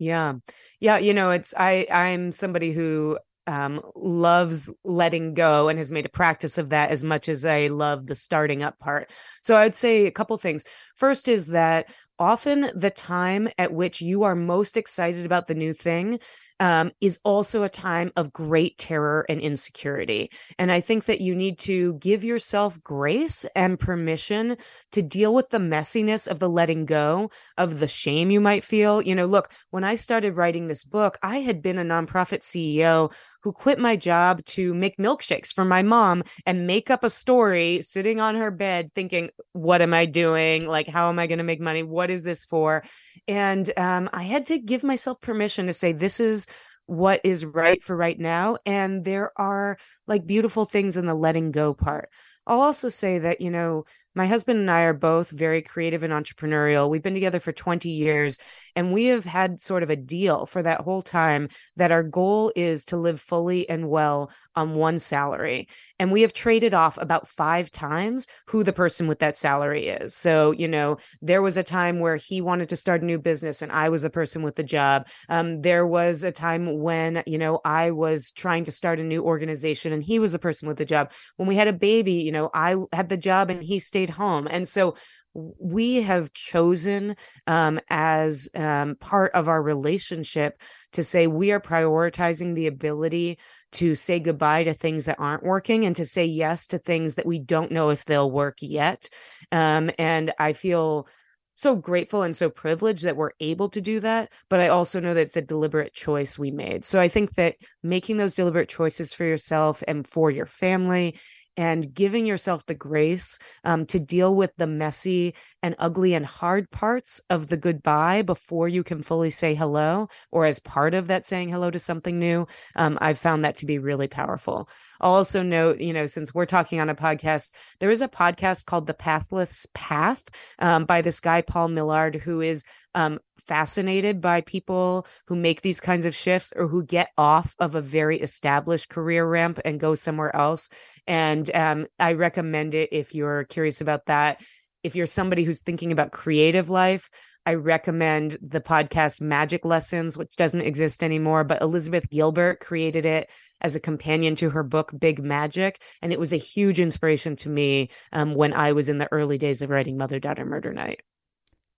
Yeah, 0.00 0.34
yeah, 0.80 0.98
you 0.98 1.14
know, 1.14 1.30
it's 1.30 1.54
I 1.56 1.86
I'm 1.92 2.32
somebody 2.32 2.72
who 2.72 3.16
um, 3.46 3.80
loves 3.94 4.68
letting 4.84 5.32
go 5.34 5.68
and 5.68 5.78
has 5.78 5.90
made 5.92 6.06
a 6.06 6.10
practice 6.10 6.58
of 6.58 6.70
that 6.70 6.90
as 6.90 7.02
much 7.02 7.28
as 7.28 7.46
I 7.46 7.68
love 7.68 8.06
the 8.06 8.14
starting 8.14 8.62
up 8.62 8.78
part. 8.78 9.10
So 9.42 9.56
I 9.56 9.64
would 9.64 9.74
say 9.74 10.06
a 10.06 10.10
couple 10.10 10.36
things. 10.36 10.64
First 10.96 11.28
is 11.28 11.46
that 11.48 11.88
often 12.18 12.70
the 12.74 12.90
time 12.90 13.48
at 13.58 13.72
which 13.72 14.00
you 14.00 14.24
are 14.24 14.34
most 14.34 14.76
excited 14.76 15.24
about 15.24 15.46
the 15.46 15.54
new 15.54 15.72
thing 15.72 16.18
um, 16.60 16.90
is 17.00 17.20
also 17.24 17.62
a 17.62 17.68
time 17.68 18.10
of 18.16 18.32
great 18.32 18.78
terror 18.78 19.24
and 19.28 19.40
insecurity. 19.40 20.30
And 20.58 20.72
I 20.72 20.80
think 20.80 21.04
that 21.04 21.20
you 21.20 21.34
need 21.34 21.58
to 21.60 21.94
give 21.94 22.24
yourself 22.24 22.82
grace 22.82 23.44
and 23.54 23.78
permission 23.78 24.56
to 24.92 25.02
deal 25.02 25.32
with 25.32 25.50
the 25.50 25.58
messiness 25.58 26.26
of 26.26 26.40
the 26.40 26.48
letting 26.48 26.84
go, 26.84 27.30
of 27.56 27.78
the 27.78 27.88
shame 27.88 28.30
you 28.30 28.40
might 28.40 28.64
feel. 28.64 29.00
You 29.00 29.14
know, 29.14 29.26
look, 29.26 29.52
when 29.70 29.84
I 29.84 29.94
started 29.94 30.36
writing 30.36 30.66
this 30.66 30.84
book, 30.84 31.18
I 31.22 31.38
had 31.38 31.62
been 31.62 31.78
a 31.78 31.84
nonprofit 31.84 32.40
CEO 32.40 33.12
who 33.42 33.52
quit 33.52 33.78
my 33.78 33.96
job 33.96 34.44
to 34.44 34.74
make 34.74 34.96
milkshakes 34.98 35.52
for 35.52 35.64
my 35.64 35.82
mom 35.82 36.24
and 36.44 36.66
make 36.66 36.90
up 36.90 37.04
a 37.04 37.10
story 37.10 37.80
sitting 37.82 38.20
on 38.20 38.34
her 38.34 38.50
bed 38.50 38.90
thinking, 38.94 39.30
what 39.52 39.80
am 39.80 39.94
I 39.94 40.06
doing? 40.06 40.66
Like, 40.66 40.88
how 40.88 41.08
am 41.08 41.18
I 41.18 41.26
going 41.26 41.38
to 41.38 41.44
make 41.44 41.60
money? 41.60 41.82
What 41.82 42.10
is 42.10 42.22
this 42.22 42.44
for? 42.44 42.84
And 43.26 43.70
um, 43.76 44.10
I 44.12 44.22
had 44.22 44.46
to 44.46 44.58
give 44.58 44.82
myself 44.82 45.20
permission 45.20 45.66
to 45.66 45.72
say, 45.72 45.92
this 45.92 46.20
is 46.20 46.46
what 46.86 47.20
is 47.22 47.44
right 47.44 47.82
for 47.84 47.94
right 47.94 48.18
now. 48.18 48.56
And 48.64 49.04
there 49.04 49.32
are 49.36 49.76
like 50.06 50.26
beautiful 50.26 50.64
things 50.64 50.96
in 50.96 51.06
the 51.06 51.14
letting 51.14 51.52
go 51.52 51.74
part. 51.74 52.08
I'll 52.46 52.62
also 52.62 52.88
say 52.88 53.18
that, 53.18 53.42
you 53.42 53.50
know, 53.50 53.84
my 54.14 54.26
husband 54.26 54.58
and 54.58 54.70
I 54.70 54.82
are 54.82 54.94
both 54.94 55.30
very 55.30 55.62
creative 55.62 56.02
and 56.02 56.12
entrepreneurial. 56.12 56.88
We've 56.88 57.02
been 57.02 57.14
together 57.14 57.40
for 57.40 57.52
20 57.52 57.88
years 57.88 58.38
and 58.74 58.92
we 58.92 59.06
have 59.06 59.24
had 59.24 59.60
sort 59.60 59.82
of 59.82 59.90
a 59.90 59.96
deal 59.96 60.46
for 60.46 60.62
that 60.62 60.80
whole 60.80 61.02
time 61.02 61.48
that 61.76 61.92
our 61.92 62.02
goal 62.02 62.52
is 62.56 62.84
to 62.86 62.96
live 62.96 63.20
fully 63.20 63.68
and 63.68 63.88
well 63.88 64.30
on 64.54 64.74
one 64.74 64.98
salary. 64.98 65.68
And 65.98 66.10
we 66.10 66.22
have 66.22 66.32
traded 66.32 66.74
off 66.74 66.98
about 66.98 67.28
five 67.28 67.70
times 67.70 68.26
who 68.46 68.64
the 68.64 68.72
person 68.72 69.06
with 69.06 69.20
that 69.20 69.36
salary 69.36 69.86
is. 69.88 70.14
So, 70.14 70.50
you 70.50 70.68
know, 70.68 70.98
there 71.22 71.42
was 71.42 71.56
a 71.56 71.62
time 71.62 72.00
where 72.00 72.16
he 72.16 72.40
wanted 72.40 72.68
to 72.70 72.76
start 72.76 73.02
a 73.02 73.06
new 73.06 73.18
business 73.18 73.62
and 73.62 73.70
I 73.70 73.88
was 73.88 74.02
the 74.02 74.10
person 74.10 74.42
with 74.42 74.56
the 74.56 74.64
job. 74.64 75.06
Um, 75.28 75.62
there 75.62 75.86
was 75.86 76.24
a 76.24 76.32
time 76.32 76.80
when, 76.80 77.22
you 77.26 77.38
know, 77.38 77.60
I 77.64 77.92
was 77.92 78.32
trying 78.32 78.64
to 78.64 78.72
start 78.72 79.00
a 79.00 79.04
new 79.04 79.22
organization 79.22 79.92
and 79.92 80.02
he 80.02 80.18
was 80.18 80.32
the 80.32 80.38
person 80.38 80.66
with 80.66 80.76
the 80.76 80.84
job. 80.84 81.12
When 81.36 81.48
we 81.48 81.56
had 81.56 81.68
a 81.68 81.72
baby, 81.72 82.14
you 82.14 82.32
know, 82.32 82.50
I 82.52 82.76
had 82.92 83.08
the 83.08 83.16
job 83.16 83.50
and 83.50 83.62
he 83.62 83.78
home. 84.10 84.48
And 84.50 84.66
so 84.66 84.94
we 85.34 86.02
have 86.02 86.32
chosen 86.32 87.16
um, 87.46 87.80
as 87.88 88.48
um, 88.54 88.96
part 88.96 89.32
of 89.34 89.48
our 89.48 89.62
relationship 89.62 90.60
to 90.92 91.02
say 91.02 91.26
we 91.26 91.52
are 91.52 91.60
prioritizing 91.60 92.54
the 92.54 92.66
ability 92.66 93.38
to 93.72 93.94
say 93.94 94.18
goodbye 94.18 94.64
to 94.64 94.74
things 94.74 95.04
that 95.04 95.20
aren't 95.20 95.42
working 95.42 95.84
and 95.84 95.96
to 95.96 96.04
say 96.04 96.24
yes 96.24 96.66
to 96.68 96.78
things 96.78 97.16
that 97.16 97.26
we 97.26 97.38
don't 97.38 97.70
know 97.70 97.90
if 97.90 98.04
they'll 98.04 98.30
work 98.30 98.56
yet. 98.60 99.08
Um, 99.52 99.90
and 99.98 100.32
I 100.38 100.54
feel 100.54 101.06
so 101.54 101.74
grateful 101.74 102.22
and 102.22 102.36
so 102.36 102.48
privileged 102.48 103.02
that 103.02 103.16
we're 103.16 103.32
able 103.40 103.68
to 103.68 103.80
do 103.80 103.98
that. 103.98 104.30
But 104.48 104.60
I 104.60 104.68
also 104.68 105.00
know 105.00 105.12
that 105.12 105.20
it's 105.20 105.36
a 105.36 105.42
deliberate 105.42 105.92
choice 105.92 106.38
we 106.38 106.52
made. 106.52 106.84
So 106.84 107.00
I 107.00 107.08
think 107.08 107.34
that 107.34 107.56
making 107.82 108.16
those 108.16 108.36
deliberate 108.36 108.68
choices 108.68 109.12
for 109.12 109.24
yourself 109.24 109.82
and 109.88 110.06
for 110.06 110.30
your 110.30 110.46
family 110.46 111.18
and 111.58 111.92
giving 111.92 112.24
yourself 112.24 112.64
the 112.66 112.74
grace 112.74 113.38
um, 113.64 113.84
to 113.86 113.98
deal 113.98 114.34
with 114.34 114.52
the 114.56 114.66
messy 114.66 115.34
and 115.62 115.74
ugly 115.78 116.14
and 116.14 116.24
hard 116.24 116.70
parts 116.70 117.20
of 117.30 117.48
the 117.48 117.56
goodbye 117.56 118.22
before 118.22 118.68
you 118.68 118.82
can 118.82 119.02
fully 119.02 119.30
say 119.30 119.54
hello 119.54 120.08
or 120.30 120.44
as 120.44 120.58
part 120.58 120.94
of 120.94 121.06
that 121.08 121.24
saying 121.24 121.48
hello 121.48 121.70
to 121.70 121.78
something 121.78 122.18
new 122.18 122.46
um, 122.76 122.98
i've 123.00 123.18
found 123.18 123.44
that 123.44 123.56
to 123.56 123.66
be 123.66 123.78
really 123.78 124.08
powerful 124.08 124.68
also 125.00 125.42
note 125.42 125.80
you 125.80 125.92
know 125.92 126.06
since 126.06 126.34
we're 126.34 126.46
talking 126.46 126.80
on 126.80 126.88
a 126.88 126.94
podcast 126.94 127.50
there 127.80 127.90
is 127.90 128.02
a 128.02 128.08
podcast 128.08 128.66
called 128.66 128.86
the 128.86 128.94
pathless 128.94 129.66
path 129.74 130.22
um, 130.58 130.84
by 130.84 131.02
this 131.02 131.20
guy 131.20 131.42
paul 131.42 131.68
millerd 131.68 132.20
who 132.20 132.40
is 132.40 132.64
um, 132.94 133.18
fascinated 133.48 134.20
by 134.20 134.40
people 134.42 135.06
who 135.26 135.36
make 135.36 135.62
these 135.62 135.80
kinds 135.80 136.04
of 136.04 136.14
shifts 136.14 136.52
or 136.54 136.68
who 136.68 136.84
get 136.84 137.10
off 137.16 137.54
of 137.58 137.74
a 137.74 137.80
very 137.80 138.20
established 138.20 138.90
career 138.90 139.26
ramp 139.26 139.58
and 139.64 139.80
go 139.80 139.94
somewhere 139.94 140.34
else. 140.34 140.68
And 141.06 141.50
um, 141.54 141.86
I 141.98 142.12
recommend 142.12 142.74
it 142.74 142.90
if 142.92 143.14
you're 143.14 143.44
curious 143.44 143.80
about 143.80 144.06
that. 144.06 144.40
If 144.82 144.94
you're 144.94 145.06
somebody 145.06 145.44
who's 145.44 145.60
thinking 145.60 145.92
about 145.92 146.12
creative 146.12 146.70
life, 146.70 147.10
I 147.46 147.54
recommend 147.54 148.36
the 148.42 148.60
podcast 148.60 149.20
Magic 149.20 149.64
Lessons, 149.64 150.18
which 150.18 150.36
doesn't 150.36 150.60
exist 150.60 151.02
anymore, 151.02 151.44
but 151.44 151.62
Elizabeth 151.62 152.10
Gilbert 152.10 152.60
created 152.60 153.06
it 153.06 153.30
as 153.60 153.74
a 153.74 153.80
companion 153.80 154.36
to 154.36 154.50
her 154.50 154.62
book 154.62 154.92
Big 154.98 155.22
Magic. 155.22 155.80
And 156.02 156.12
it 156.12 156.20
was 156.20 156.32
a 156.32 156.36
huge 156.36 156.78
inspiration 156.78 157.36
to 157.36 157.48
me 157.48 157.88
um, 158.12 158.34
when 158.34 158.52
I 158.52 158.72
was 158.72 158.88
in 158.88 158.98
the 158.98 159.08
early 159.10 159.38
days 159.38 159.62
of 159.62 159.70
writing 159.70 159.96
Mother 159.96 160.20
Daughter 160.20 160.44
Murder 160.44 160.72
Night. 160.72 161.00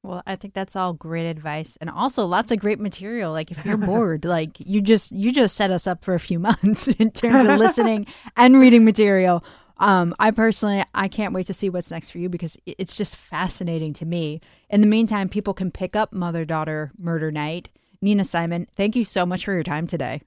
Well, 0.03 0.23
I 0.27 0.37
think 0.37 0.55
that's 0.55 0.77
all 0.77 0.95
great 0.95 1.29
advice 1.29 1.77
and 1.81 1.91
also 1.91 2.25
lots 2.25 2.51
of 2.51 2.59
great 2.59 2.81
material. 2.81 3.33
Like 3.33 3.51
if 3.51 3.65
you're 3.65 3.77
bored, 3.77 4.25
like 4.25 4.59
you 4.59 4.81
just 4.81 5.13
you 5.13 5.31
just 5.31 5.57
set 5.57 5.71
us 5.71 5.87
up 5.87 6.05
for 6.05 6.15
a 6.15 6.21
few 6.21 6.39
months 6.51 6.89
in 6.89 7.11
terms 7.11 7.49
of 7.49 7.59
listening 7.59 8.07
and 8.37 8.59
reading 8.59 8.85
material. 8.85 9.45
Um, 9.81 10.15
I 10.21 10.31
personally 10.31 10.85
I 10.95 11.09
can't 11.09 11.33
wait 11.33 11.47
to 11.47 11.55
see 11.55 11.71
what's 11.71 11.91
next 11.91 12.11
for 12.11 12.19
you 12.19 12.29
because 12.29 12.57
it's 12.67 12.97
just 12.97 13.17
fascinating 13.17 13.95
to 13.95 14.05
me. 14.05 14.41
In 14.69 14.83
the 14.83 14.87
meantime, 14.87 15.29
people 15.29 15.55
can 15.55 15.71
pick 15.71 15.97
up 15.97 16.13
Mother 16.13 16.45
Daughter 16.45 16.93
Murder 16.99 17.33
Night. 17.33 17.71
Nina 18.03 18.25
Simon, 18.25 18.67
thank 18.77 18.95
you 18.95 19.05
so 19.05 19.27
much 19.27 19.45
for 19.45 19.53
your 19.53 19.63
time 19.63 19.87
today. 19.87 20.21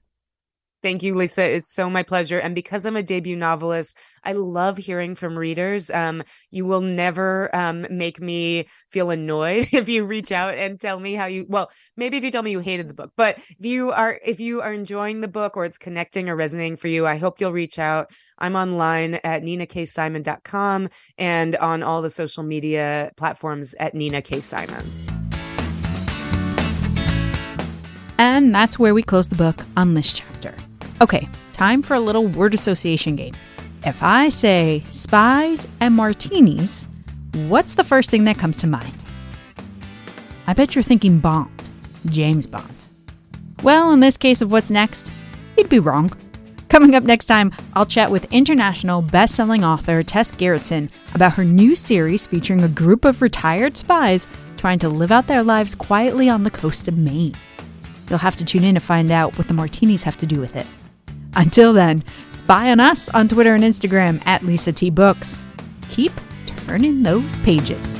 Thank 0.84 1.02
you, 1.02 1.14
Lisa. 1.14 1.42
It's 1.42 1.72
so 1.72 1.88
my 1.88 2.02
pleasure. 2.02 2.38
And 2.38 2.54
because 2.54 2.84
I'm 2.84 2.94
a 2.94 3.02
debut 3.02 3.36
novelist, 3.36 3.96
I 4.22 4.32
love 4.32 4.76
hearing 4.76 5.14
from 5.14 5.38
readers. 5.38 5.88
Um, 5.88 6.22
you 6.50 6.66
will 6.66 6.82
never 6.82 7.48
um, 7.56 7.86
make 7.88 8.20
me 8.20 8.68
feel 8.90 9.08
annoyed 9.08 9.68
if 9.72 9.88
you 9.88 10.04
reach 10.04 10.30
out 10.30 10.52
and 10.52 10.78
tell 10.78 11.00
me 11.00 11.14
how 11.14 11.24
you. 11.24 11.46
Well, 11.48 11.70
maybe 11.96 12.18
if 12.18 12.22
you 12.22 12.30
tell 12.30 12.42
me 12.42 12.50
you 12.50 12.60
hated 12.60 12.90
the 12.90 12.92
book, 12.92 13.12
but 13.16 13.38
if 13.38 13.64
you 13.64 13.92
are 13.92 14.20
if 14.22 14.40
you 14.40 14.60
are 14.60 14.74
enjoying 14.74 15.22
the 15.22 15.26
book 15.26 15.56
or 15.56 15.64
it's 15.64 15.78
connecting 15.78 16.28
or 16.28 16.36
resonating 16.36 16.76
for 16.76 16.88
you, 16.88 17.06
I 17.06 17.16
hope 17.16 17.40
you'll 17.40 17.52
reach 17.52 17.78
out. 17.78 18.10
I'm 18.38 18.54
online 18.54 19.14
at 19.24 19.42
ninaksimon.com 19.42 20.90
and 21.16 21.56
on 21.56 21.82
all 21.82 22.02
the 22.02 22.10
social 22.10 22.42
media 22.42 23.10
platforms 23.16 23.74
at 23.80 23.94
Nina 23.94 24.20
K 24.20 24.42
Simon. 24.42 24.84
And 28.18 28.54
that's 28.54 28.78
where 28.78 28.92
we 28.92 29.02
close 29.02 29.28
the 29.28 29.36
book 29.36 29.64
on 29.78 29.94
this 29.94 30.12
chapter. 30.12 30.54
Okay, 31.00 31.28
time 31.52 31.82
for 31.82 31.94
a 31.94 32.00
little 32.00 32.26
word 32.26 32.54
association 32.54 33.16
game. 33.16 33.34
If 33.84 34.02
I 34.02 34.28
say 34.28 34.84
spies 34.90 35.66
and 35.80 35.94
martinis, 35.94 36.86
what's 37.32 37.74
the 37.74 37.84
first 37.84 38.10
thing 38.10 38.24
that 38.24 38.38
comes 38.38 38.58
to 38.58 38.66
mind? 38.66 38.94
I 40.46 40.52
bet 40.52 40.74
you're 40.74 40.82
thinking 40.82 41.18
Bond, 41.18 41.50
James 42.06 42.46
Bond. 42.46 42.72
Well, 43.62 43.92
in 43.92 44.00
this 44.00 44.16
case 44.16 44.40
of 44.40 44.52
what's 44.52 44.70
next, 44.70 45.10
you'd 45.56 45.68
be 45.68 45.78
wrong. 45.78 46.10
Coming 46.68 46.94
up 46.94 47.02
next 47.02 47.26
time, 47.26 47.52
I'll 47.74 47.86
chat 47.86 48.10
with 48.10 48.32
international 48.32 49.02
best-selling 49.02 49.64
author 49.64 50.02
Tess 50.02 50.30
Gerritsen 50.30 50.90
about 51.14 51.34
her 51.34 51.44
new 51.44 51.74
series 51.74 52.26
featuring 52.26 52.62
a 52.62 52.68
group 52.68 53.04
of 53.04 53.22
retired 53.22 53.76
spies 53.76 54.26
trying 54.56 54.78
to 54.78 54.88
live 54.88 55.12
out 55.12 55.26
their 55.26 55.42
lives 55.42 55.74
quietly 55.74 56.28
on 56.28 56.44
the 56.44 56.50
coast 56.50 56.88
of 56.88 56.96
Maine. 56.96 57.34
You'll 58.08 58.18
have 58.18 58.36
to 58.36 58.44
tune 58.44 58.64
in 58.64 58.74
to 58.74 58.80
find 58.80 59.10
out 59.10 59.36
what 59.38 59.48
the 59.48 59.54
martinis 59.54 60.02
have 60.02 60.16
to 60.18 60.26
do 60.26 60.40
with 60.40 60.56
it. 60.56 60.66
Until 61.36 61.72
then, 61.72 62.04
spy 62.30 62.70
on 62.70 62.80
us 62.80 63.08
on 63.10 63.28
Twitter 63.28 63.54
and 63.54 63.64
Instagram 63.64 64.24
at 64.26 64.44
Lisa 64.44 64.72
T 64.72 64.90
Books. 64.90 65.44
Keep 65.88 66.12
turning 66.66 67.02
those 67.02 67.36
pages. 67.36 67.93